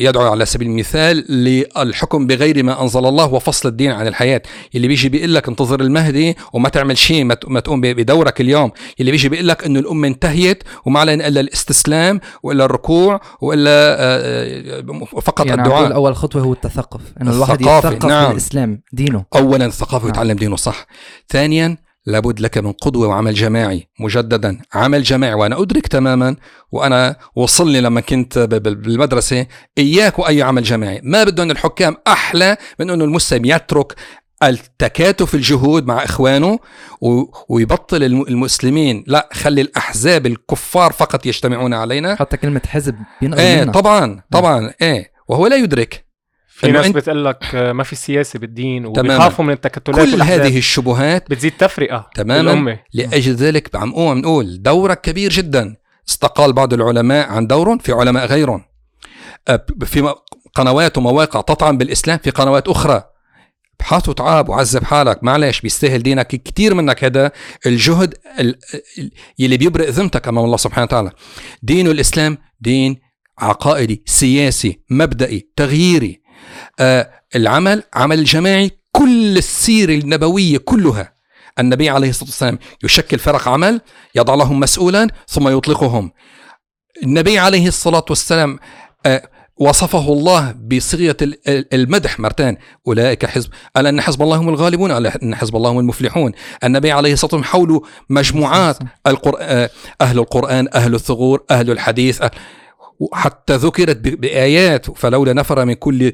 يدعو 0.00 0.30
على 0.30 0.46
سبيل 0.46 0.68
المثال 0.68 1.32
للحكم 1.32 2.26
بغير 2.26 2.62
ما 2.62 2.82
أنزل 2.82 3.06
الله 3.06 3.34
وفصل 3.34 3.68
الدين 3.68 3.90
عن 3.90 4.06
الحياة 4.06 4.42
اللي 4.74 4.88
بيجي 4.88 5.08
بيقول 5.08 5.34
لك 5.34 5.48
انتظر 5.48 5.80
المهدي 5.80 6.36
وما 6.52 6.68
تعمل 6.68 6.98
شيء 6.98 7.24
ما 7.24 7.60
تقوم 7.60 7.80
بدورك 7.80 8.40
اليوم 8.40 8.70
اللي 9.00 9.10
بيجي 9.10 9.28
بيقول 9.28 9.48
لك 9.48 9.64
إنه 9.64 9.80
الأمة 9.80 10.08
انتهيت 10.08 10.62
وما 10.86 11.00
علينا 11.00 11.28
إلا 11.28 11.40
الاستسلام 11.40 12.20
وإلا 12.42 12.64
الركوع 12.64 13.20
وإلا 13.40 13.70
آه، 13.70 14.80
آه، 14.80 15.20
فقط 15.20 15.46
يعني 15.46 15.62
الدعاء 15.62 15.94
أول 15.94 16.16
خطوة 16.16 16.42
هو 16.42 16.52
التثقف 16.52 17.00
إنه 17.22 17.32
الواحد 17.32 17.60
يتثقف 17.60 18.04
نعم. 18.04 18.28
بالإسلام 18.28 18.82
دينه 18.92 19.24
اولا 19.34 19.66
الثقافة 19.66 19.98
نعم. 19.98 20.06
ويتعلم 20.06 20.36
دينه 20.36 20.56
صح 20.56 20.86
ثانيا 21.28 21.85
لابد 22.06 22.40
لك 22.40 22.58
من 22.58 22.72
قدوة 22.72 23.08
وعمل 23.08 23.34
جماعي 23.34 23.88
مجددا. 24.00 24.58
عمل 24.74 25.02
جماعي 25.02 25.34
وأنا 25.34 25.62
أدرك 25.62 25.86
تماما 25.86 26.36
وأنا 26.72 27.16
وصلني 27.36 27.80
لما 27.80 28.00
كنت 28.00 28.38
ب- 28.38 28.48
ب- 28.54 28.82
بالمدرسة 28.82 29.46
إياك 29.78 30.18
وأي 30.18 30.42
عمل 30.42 30.62
جماعي. 30.62 31.00
ما 31.04 31.24
بده 31.24 31.42
إن 31.42 31.50
الحكام 31.50 31.96
أحلى 32.06 32.56
من 32.80 32.90
إنه 32.90 33.04
المسلم 33.04 33.44
يترك 33.44 33.94
التكاتف 34.42 35.34
الجهود 35.34 35.86
مع 35.86 36.04
إخوانه 36.04 36.58
ويبطل 37.48 38.02
الم- 38.04 38.22
المسلمين. 38.28 39.04
لا 39.06 39.28
خلي 39.32 39.60
الأحزاب 39.60 40.26
الكفار 40.26 40.92
فقط 40.92 41.26
يجتمعون 41.26 41.74
علينا. 41.74 42.14
حتى 42.16 42.36
كلمة 42.36 42.60
حزب 42.68 42.94
بينقل 43.20 43.40
إيه 43.40 43.60
منها 43.62 43.72
طبعا 43.72 44.22
طبعا 44.30 44.72
إيه. 44.82 45.10
وهو 45.28 45.46
لا 45.46 45.56
يدرك. 45.56 46.05
في 46.56 46.72
ناس 46.72 46.88
بتقول 46.88 47.24
لك 47.24 47.54
ما 47.54 47.82
في 47.82 47.96
سياسة 47.96 48.38
بالدين. 48.38 48.86
وبيخافوا 48.86 49.44
من 49.44 49.52
التكتلات 49.52 50.08
كل. 50.08 50.22
هذه 50.22 50.58
الشبهات 50.58 51.30
بتزيد 51.30 51.52
تفرقة 51.58 52.10
تماماً. 52.14 52.42
بالأمة. 52.42 52.78
لأجل 52.94 53.34
ذلك 53.34 53.76
عم 53.76 53.94
عم 53.96 54.18
نقول 54.18 54.62
دورك 54.62 55.00
كبير 55.00 55.30
جدا 55.30 55.76
استقال 56.08 56.52
بعض 56.52 56.72
العلماء 56.74 57.28
عن 57.28 57.46
دورهم 57.46 57.78
في 57.78 57.92
علماء 57.92 58.26
غيرهم 58.26 58.64
في 59.84 60.14
قنوات 60.54 60.98
ومواقع 60.98 61.40
تطعن 61.40 61.78
بالإسلام 61.78 62.18
في 62.18 62.30
قنوات 62.30 62.68
أخرى 62.68 63.02
ابحث 63.80 64.08
وتعاب 64.08 64.48
وعذب 64.48 64.84
حالك 64.84 65.24
معلش 65.24 65.60
بيستاهل 65.60 66.02
دينك 66.02 66.26
كتير 66.26 66.74
منك 66.74 67.04
هذا 67.04 67.30
الجهد 67.66 68.14
ال- 68.40 68.58
ال- 68.98 69.10
يلي 69.38 69.56
بيبرئ 69.56 69.90
ذمتك 69.90 70.28
أمام 70.28 70.44
الله 70.44 70.56
سبحانه 70.56 70.84
وتعالى 70.84 71.10
دين 71.62 71.86
الإسلام 71.86 72.38
دين 72.60 72.96
عقائدي 73.38 74.02
سياسي 74.06 74.80
مبدئي 74.90 75.48
تغييري 75.56 76.20
العمل 77.36 77.82
عمل 77.94 78.24
جماعي 78.24 78.70
كل 78.92 79.38
السيرة 79.38 79.92
النبوية 79.94 80.58
كلها. 80.58 81.12
النبي 81.58 81.90
عليه 81.90 82.08
الصلاة 82.10 82.28
والسلام 82.28 82.58
يشكل 82.84 83.18
فرق 83.18 83.48
عمل 83.48 83.80
يضع 84.14 84.34
لهم 84.34 84.60
مسؤولا 84.60 85.08
ثم 85.28 85.48
يطلقهم. 85.48 86.12
النبي 87.02 87.38
عليه 87.38 87.68
الصلاة 87.68 88.04
والسلام 88.10 88.58
آه، 89.06 89.22
وصفه 89.58 90.12
الله 90.12 90.52
بصيغة 90.52 91.16
ال- 91.22 91.48
ال- 91.48 91.74
المدح 91.74 92.20
مرتين. 92.20 92.56
أولئك 92.86 93.26
حزب 93.26 93.50
ألا 93.76 93.88
أن 93.88 94.00
حزب 94.00 94.22
الله 94.22 94.36
هم 94.36 94.48
الغالبون 94.48 94.90
ألا 94.90 95.22
أن 95.22 95.34
حزب 95.34 95.56
الله 95.56 95.70
هم 95.70 95.78
المفلحون. 95.78 96.32
النبي 96.64 96.92
عليه 96.92 97.12
الصلاة 97.12 97.34
والسلام 97.34 97.52
حوله 97.52 97.82
مجموعات 98.10 98.78
القر... 99.06 99.36
آه، 99.40 99.70
أهل 100.00 100.18
القرآن 100.18 100.68
أهل 100.74 100.94
الثغور 100.94 101.44
أهل 101.50 101.70
الحديث 101.70 102.22
أهل... 102.22 102.30
حتى 103.12 103.56
ذكرت 103.56 103.96
بآيات 103.96 104.98
فلولا 104.98 105.32
نفر 105.32 105.64
من 105.64 105.74
كل 105.74 106.12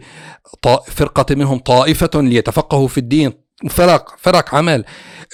فرقة 0.88 1.34
منهم 1.34 1.58
طائفة 1.58 2.10
ليتفقهوا 2.14 2.88
في 2.88 2.98
الدين. 2.98 3.32
فرق 3.70 4.14
فرق 4.18 4.54
عمل. 4.54 4.84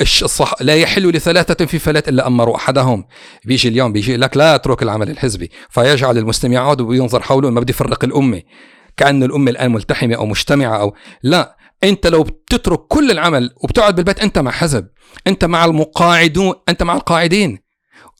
الصح 0.00 0.54
لا 0.60 0.76
يحل 0.76 1.08
لثلاثة 1.08 1.66
في 1.66 1.78
فلاة 1.78 2.02
إلا 2.08 2.26
أمروا 2.26 2.56
أحدهم. 2.56 3.04
بيجي 3.44 3.68
اليوم 3.68 3.92
بيجي 3.92 4.16
لك 4.16 4.36
لا 4.36 4.54
أترك 4.54 4.82
العمل 4.82 5.10
الحزبي. 5.10 5.50
فيجعل 5.70 6.18
المسلم 6.18 6.52
يعود 6.52 6.80
وينظر 6.80 7.22
حوله 7.22 7.50
ما 7.50 7.60
بدي 7.60 7.72
يفرق 7.72 8.04
الأمة. 8.04 8.42
كأن 8.96 9.22
الأمة 9.22 9.50
الآن 9.50 9.72
ملتحمة 9.72 10.14
أو 10.14 10.26
مجتمعة 10.26 10.80
أو 10.80 10.94
لا. 11.22 11.56
أنت 11.84 12.06
لو 12.06 12.22
بتترك 12.22 12.78
كل 12.78 13.10
العمل 13.10 13.50
وبتقعد 13.64 13.94
بالبيت 13.96 14.20
أنت 14.20 14.38
مع 14.38 14.50
حزب. 14.50 14.86
أنت 15.26 15.44
مع 15.44 15.64
المقاعدون 15.64 16.54
أنت 16.68 16.82
مع 16.82 16.94
القاعدين. 16.94 17.58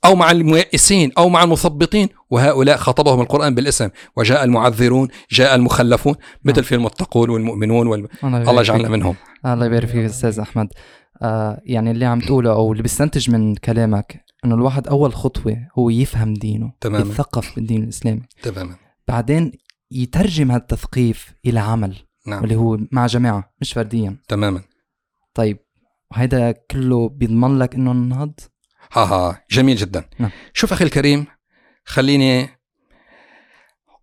أو 0.08 0.14
مع 0.14 0.30
الميئسين 0.30 1.12
أو 1.18 1.28
مع 1.28 1.44
المثبطين. 1.44 2.08
وهؤلاء 2.30 2.76
خاطبهم 2.76 3.20
القرآن 3.20 3.54
بالاسم. 3.54 3.88
وجاء 4.16 4.44
المعذرون 4.44 5.08
جاء 5.30 5.54
المخلفون 5.54 6.14
مثل. 6.44 6.64
في 6.64 6.74
المتقون 6.74 7.30
والمؤمنون 7.30 7.86
وال... 7.86 8.08
الله. 8.24 8.60
يجعلنا 8.60 8.88
منهم. 8.88 9.16
الله 9.46 9.66
يبارك 9.66 9.88
فيك 9.88 10.04
أستاذ 10.04 10.40
أحمد. 10.40 10.68
آه 11.22 11.60
يعني 11.64 11.90
اللي 11.90 12.04
عم 12.04 12.20
تقوله 12.20 12.52
أو 12.52 12.72
اللي 12.72 12.82
بيستنتج 12.82 13.30
من 13.30 13.54
كلامك 13.54 14.24
إنه 14.44 14.54
الواحد 14.54 14.88
أول 14.88 15.14
خطوة 15.14 15.56
هو 15.78 15.90
يفهم 15.90 16.34
دينه 16.34 16.72
تماماً. 16.80 17.04
يتثقف 17.06 17.54
بالدين 17.56 17.82
الإسلامي. 17.82 18.22
تماما. 18.42 18.74
بعدين 19.08 19.52
يترجم 19.90 20.50
هالتثقيف 20.50 21.34
إلى 21.46 21.60
عمل 21.60 21.96
نعم. 22.26 22.40
واللي 22.40 22.56
هو 22.56 22.78
مع 22.92 23.06
جماعة 23.06 23.52
مش 23.60 23.72
فرديا. 23.72 24.16
تماما. 24.28 24.60
طيب 25.34 25.58
وهيدا 26.10 26.54
كله 26.70 27.08
بيضمن 27.08 27.58
لك 27.58 27.74
إنه 27.74 27.92
ننهض 27.92 28.40
ها 28.92 29.04
ها 29.04 29.44
جميل 29.50 29.76
جدا 29.76 30.04
نعم. 30.18 30.30
شوف 30.54 30.72
أخي 30.72 30.84
الكريم 30.84 31.26
خليني 31.84 32.48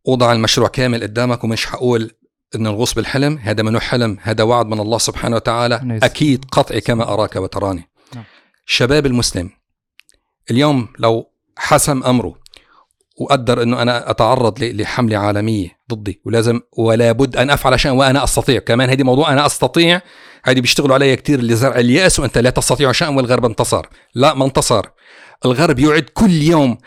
أوضع 0.08 0.32
المشروع 0.32 0.68
كامل 0.68 1.04
قدامك 1.04 1.44
ومش 1.44 1.66
حقول 1.66 2.12
إن 2.56 2.64
نغوص 2.64 2.94
بالحلم 2.94 3.38
هذا 3.38 3.64
منه 3.64 3.80
حلم 3.80 4.18
هذا 4.22 4.44
وعد 4.44 4.66
من 4.66 4.80
الله 4.80 4.98
سبحانه 4.98 5.36
وتعالى 5.36 5.76
يسلمك. 5.76 6.04
أكيد 6.04 6.46
قطعي 6.52 6.82
كما 6.82 7.14
أراك 7.14 7.36
وتراني 7.36 7.90
نعم. 8.16 8.24
شباب 8.66 9.06
المسلم 9.06 9.50
اليوم 10.52 10.88
لو 11.00 11.32
حسم 11.58 12.04
أمره 12.04 12.36
وقدر 13.18 13.64
إنه 13.64 13.82
أنا 13.82 14.10
أتعرض 14.10 14.64
لحملة 14.64 15.18
عالمية 15.18 15.70
ضدي 15.92 16.22
ولازم 16.26 16.60
ولا 16.78 17.12
بد 17.12 17.36
أن 17.36 17.50
أفعل 17.50 17.80
شيئا 17.80 17.94
وأنا 17.94 18.24
أستطيع. 18.24 18.60
كمان 18.60 18.90
هذه 18.90 19.04
موضوع 19.04 19.34
أنا 19.34 19.46
أستطيع 19.46 20.02
هذه 20.44 20.62
بيشتغلوا 20.62 20.96
علي 20.96 21.16
كثير 21.16 21.42
لزرع 21.42 21.76
اليأس 21.76 22.20
وأنت 22.20 22.38
لا 22.38 22.50
تستطيع 22.50 22.92
شيئا 22.92 23.10
والغرب 23.10 23.46
انتصر. 23.46 23.86
لا 24.16 24.34
ما 24.34 24.46
انتصر. 24.46 24.86
الغرب 25.46 25.80
يعد 25.80 26.06
كل 26.14 26.32
يوم 26.32 26.78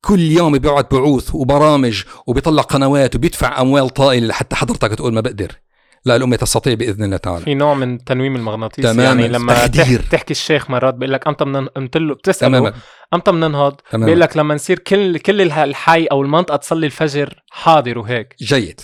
كل 0.00 0.20
يوم 0.20 0.58
بيقعد 0.58 0.86
بعوث 0.90 1.34
وبرامج 1.34 2.02
وبيطلع 2.26 2.62
قنوات 2.62 3.16
وبيدفع 3.16 3.60
أموال 3.60 3.90
طائلة 3.90 4.26
لحتى 4.26 4.56
حضرتك 4.56 4.94
تقول 4.94 5.14
ما 5.14 5.20
بقدر. 5.20 5.63
لا 6.04 6.16
الامه 6.16 6.36
تستطيع 6.36 6.74
بإذن 6.74 7.04
الله 7.04 7.16
تعالى. 7.16 7.44
في 7.44 7.54
نوع 7.54 7.74
من 7.74 8.04
تنويم 8.04 8.36
المغناطيس 8.36 8.84
تماماً. 8.84 9.02
يعني 9.04 9.28
لما 9.28 9.54
تخدير. 9.54 10.00
تح- 10.02 10.08
تحكي 10.10 10.30
الشيخ 10.30 10.70
مرات 10.70 10.94
بيقول 10.94 11.12
لك 11.12 11.26
إمتى 11.26 11.44
بدنا 11.44 11.68
قمت 11.76 11.96
له 11.96 12.14
بتسأله 12.14 12.58
تماما. 12.58 12.74
إمتى 13.14 13.30
بدنا 13.32 13.48
ننهض 13.48 13.80
تماما. 13.90 14.06
بيقول 14.06 14.20
لك 14.20 14.36
لما 14.36 14.54
نصير 14.54 14.78
كل 14.78 15.18
كل 15.18 15.40
الح- 15.40 15.58
الحي 15.58 16.04
أو 16.04 16.22
المنطقة 16.22 16.56
تصلي 16.56 16.86
الفجر 16.86 17.42
حاضر 17.50 17.98
وهيك. 17.98 18.34
جيد. 18.42 18.80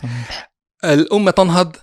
الامه 0.84 1.30
تنهض. 1.30 1.76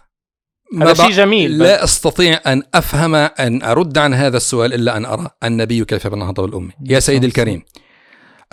هذا 0.82 0.94
شيء 0.94 1.10
جميل 1.12 1.58
لا 1.58 1.84
أستطيع 1.84 2.40
أن 2.48 2.64
أفهم 2.74 3.16
أن 3.16 3.64
أرد 3.64 3.98
عن 3.98 4.14
هذا 4.14 4.38
السؤال 4.38 4.74
إلا 4.74 4.98
أن 4.98 5.06
أرى 5.06 5.28
النبي 5.44 5.86
كيف 5.86 6.08
بنهض 6.08 6.40
بالامه 6.42 6.72
يا 6.86 7.00
سيدي 7.00 7.28
الكريم 7.28 7.64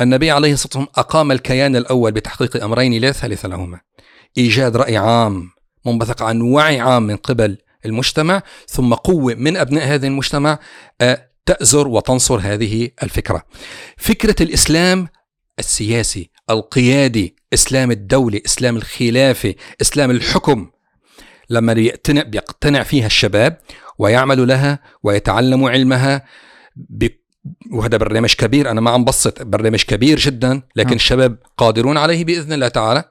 النبي 0.00 0.30
عليه 0.30 0.52
الصلاة 0.52 0.66
والسلام 0.76 1.04
أقام 1.06 1.32
الكيان 1.32 1.76
الأول 1.76 2.12
بتحقيق 2.12 2.64
أمرين 2.64 3.00
لا 3.00 3.12
ثالث 3.12 3.44
لهما. 3.46 3.80
إيجاد 4.38 4.76
رأي 4.76 4.96
عام. 4.96 5.50
منبثق 5.86 6.22
عن 6.22 6.40
وعي 6.40 6.80
عام 6.80 7.02
من 7.02 7.16
قبل 7.16 7.58
المجتمع 7.86 8.42
ثم 8.68 8.94
قوة 8.94 9.34
من 9.34 9.56
أبناء 9.56 9.86
هذا 9.86 10.06
المجتمع 10.06 10.58
آه، 11.00 11.28
تأزر 11.46 11.88
وتنصر 11.88 12.38
هذه 12.42 12.90
الفكرة 13.02 13.42
فكرة 13.96 14.36
الإسلام 14.40 15.08
السياسي 15.58 16.30
القيادي 16.50 17.36
إسلام 17.54 17.90
الدولة 17.90 18.40
إسلام 18.46 18.76
الخلافة 18.76 19.54
إسلام 19.80 20.10
الحكم 20.10 20.70
لما 21.50 21.72
بيقتنع 21.72 22.22
بيقتنع 22.22 22.82
فيها 22.82 23.06
الشباب 23.06 23.58
ويعملوا 23.98 24.46
لها 24.46 24.78
ويتعلموا 25.02 25.70
علمها. 25.70 26.24
وهذا 27.72 27.96
برنامج 27.96 28.34
كبير 28.34 28.70
أنا 28.70 28.80
ما 28.80 28.90
عم 28.90 29.04
بسط 29.04 29.42
برنامج 29.42 29.82
كبير 29.82 30.18
جدا 30.18 30.62
لكن 30.76 30.88
نعم. 30.88 30.96
الشباب 30.96 31.38
قادرون 31.56 31.96
عليه 31.96 32.24
بإذن 32.24 32.52
الله 32.52 32.68
تعالى 32.68 33.04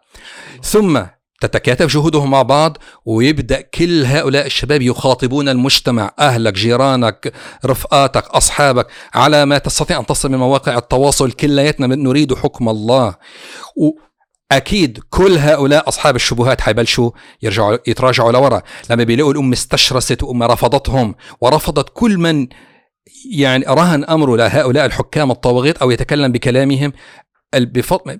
ثم 0.63 1.03
تتكاتف 1.45 1.85
جهودهم 1.85 2.31
مع 2.31 2.41
بعض 2.41 2.77
ويبدأ 3.05 3.61
كل 3.61 4.05
هؤلاء 4.05 4.45
الشباب 4.45 4.81
يخاطبون 4.81 5.49
المجتمع 5.49 6.11
أهلك 6.19 6.53
جيرانك 6.53 7.33
رفقاتك 7.65 8.27
أصحابك 8.27 8.87
على 9.13 9.45
ما 9.45 9.57
تستطيع 9.57 9.99
أن 9.99 10.05
تصل 10.05 10.31
من 10.31 10.37
مواقع 10.37 10.77
التواصل 10.77 11.31
كلياتنا 11.31 11.87
نريد 11.87 12.33
حكم 12.33 12.69
الله. 12.69 13.15
وأكيد 14.51 14.99
كل 15.09 15.37
هؤلاء 15.37 15.87
أصحاب 15.87 16.15
الشبهات 16.15 16.61
حيبلشوا 16.61 17.11
يرجعوا 17.41 17.77
يتراجعوا 17.87 18.31
لورا. 18.31 18.61
لما 18.89 19.03
بيلاقوا 19.03 19.31
الامه 19.31 19.53
استشرست 19.53 20.23
وامه 20.23 20.45
رفضتهم 20.45 21.15
ورفضت 21.41 21.89
كل 21.93 22.17
من 22.17 22.47
يعني 23.31 23.65
رهن 23.65 24.03
أمره 24.03 24.37
لهؤلاء 24.37 24.85
الحكام 24.85 25.31
الطواغيت 25.31 25.77
أو 25.77 25.91
يتكلم 25.91 26.31
بكلامهم 26.31 26.93
بفضل 27.55 28.19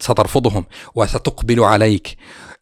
سترفضهم 0.00 0.64
وستقبل 0.94 1.60
عليك. 1.60 2.16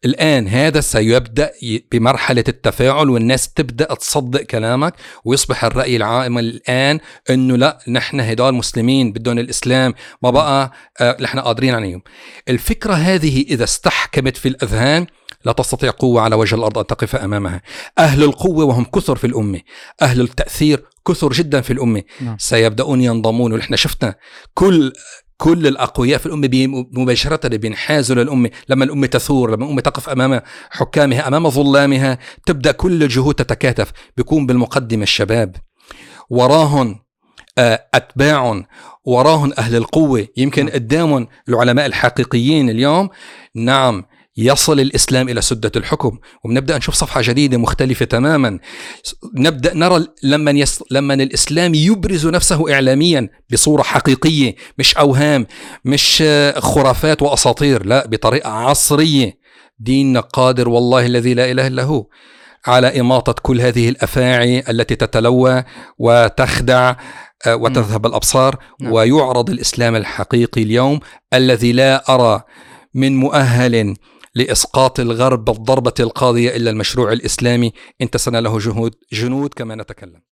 الآن 0.05 0.47
هذا 0.47 0.81
سيبدأ 0.81 1.51
بمرحلة 1.91 2.43
التفاعل 2.47 3.09
والناس 3.09 3.53
تبدأ 3.53 3.93
تصدق 3.93 4.41
كلامك 4.41 4.93
ويصبح 5.25 5.65
الرأي 5.65 5.95
العام 5.95 6.37
الآن 6.37 6.99
أنه 7.29 7.55
لا 7.57 7.79
نحن 7.87 8.19
هدول 8.19 8.53
مسلمين 8.53 9.11
بدون 9.11 9.39
الإسلام 9.39 9.93
ما 10.23 10.29
بقى 10.29 10.71
آه، 11.01 11.17
نحن 11.21 11.39
قادرين 11.39 11.73
عليهم. 11.75 12.01
الفكرة 12.49 12.93
هذه 12.93 13.41
إذا 13.41 13.63
استحكمت 13.63 14.37
في 14.37 14.47
الأذهان 14.47 15.05
لا 15.45 15.51
تستطيع 15.51 15.91
قوة 15.91 16.21
على 16.21 16.35
وجه 16.35 16.55
الأرض 16.55 16.77
أن 16.77 16.87
تقف 16.87 17.15
أمامها. 17.15 17.61
أهل 17.99 18.23
القوة 18.23 18.65
وهم 18.65 18.85
كثر 18.85 19.15
في 19.15 19.27
الأمة. 19.27 19.61
أهل 20.01 20.21
التأثير 20.21 20.85
كثر 21.07 21.31
جدا 21.31 21.61
في 21.61 21.73
الأمة. 21.73 22.03
نعم. 22.21 22.37
سيبدأون 22.39 23.01
ينضمون 23.01 23.53
ونحن 23.53 23.75
شفنا 23.75 24.15
كل 24.53 24.93
كل 25.41 25.67
الأقوياء 25.67 26.19
في 26.19 26.25
الأمة 26.25 26.47
بي- 26.47 26.67
مباشرة 26.67 27.47
بينحازوا 27.47 28.15
للأمة. 28.15 28.49
لما 28.69 28.85
الأمة 28.85 29.07
تثور 29.07 29.51
لما 29.51 29.65
الأمة 29.65 29.81
تقف 29.81 30.09
أمام 30.09 30.41
حكامها 30.69 31.27
أمام 31.27 31.49
ظلامها 31.49 32.17
تبدأ 32.45 32.71
كل 32.71 33.03
الجهود 33.03 33.35
تتكاتف. 33.35 33.91
بيكون 34.17 34.45
بالمقدمة 34.45 35.03
الشباب. 35.03 35.55
وراهم 36.29 36.99
آه، 37.57 37.87
أتباع 37.93 38.63
وراهم 39.05 39.53
أهل 39.57 39.75
القوة. 39.75 40.27
يمكن 40.37 40.65
نعم. 40.65 40.73
قدامهم 40.73 41.27
العلماء 41.49 41.85
الحقيقيين 41.85 42.69
اليوم. 42.69 43.09
نعم 43.55 44.03
يصل 44.37 44.79
الإسلام 44.79 45.29
إلى 45.29 45.41
سدة 45.41 45.71
الحكم. 45.75 46.17
وبنبدأ 46.43 46.77
نشوف 46.77 46.95
صفحة 46.95 47.21
جديدة 47.23 47.57
مختلفة 47.57 48.05
تماما. 48.05 48.59
نبدأ 49.35 49.73
نرى 49.73 50.05
لما 50.23 50.51
يس... 50.51 50.83
لما 50.91 51.13
الإسلام 51.13 51.75
يبرز 51.75 52.27
نفسه 52.27 52.73
إعلاميا 52.73 53.29
بصورة 53.51 53.81
حقيقية 53.81 54.55
مش 54.77 54.97
أوهام 54.97 55.47
مش 55.85 56.23
خرافات 56.57 57.21
وأساطير 57.21 57.85
لا 57.85 58.07
بطريقة 58.07 58.49
عصرية. 58.49 59.41
ديننا 59.79 60.19
قادر 60.19 60.69
والله 60.69 61.05
الذي 61.05 61.33
لا 61.33 61.51
إله 61.51 61.67
إلا 61.67 61.83
هو 61.83 62.05
على 62.67 62.99
إماطة 62.99 63.35
كل 63.41 63.61
هذه 63.61 63.89
الأفاعي 63.89 64.63
التي 64.69 64.95
تتلوى 64.95 65.63
وتخدع 65.97 66.95
آه، 67.47 67.55
وتذهب 67.55 68.05
الأبصار. 68.05 68.57
نعم. 68.81 68.91
ويعرض 68.91 69.49
الإسلام 69.49 69.95
الحقيقي 69.95 70.63
اليوم 70.63 70.99
الذي 71.33 71.71
لا 71.71 72.15
أرى 72.15 72.41
من 72.93 73.15
مؤهل 73.15 73.95
لإسقاط 74.35 74.99
الغرب 74.99 75.45
بالضربة 75.45 75.93
القاضية 75.99 76.55
إلا 76.55 76.69
المشروع 76.69 77.11
الإسلامي. 77.11 77.73
انتسن 78.01 78.35
له 78.35 78.59
جهود 78.59 78.95
جنود 79.11 79.53
كما 79.53 79.75
نتكلم. 79.75 80.30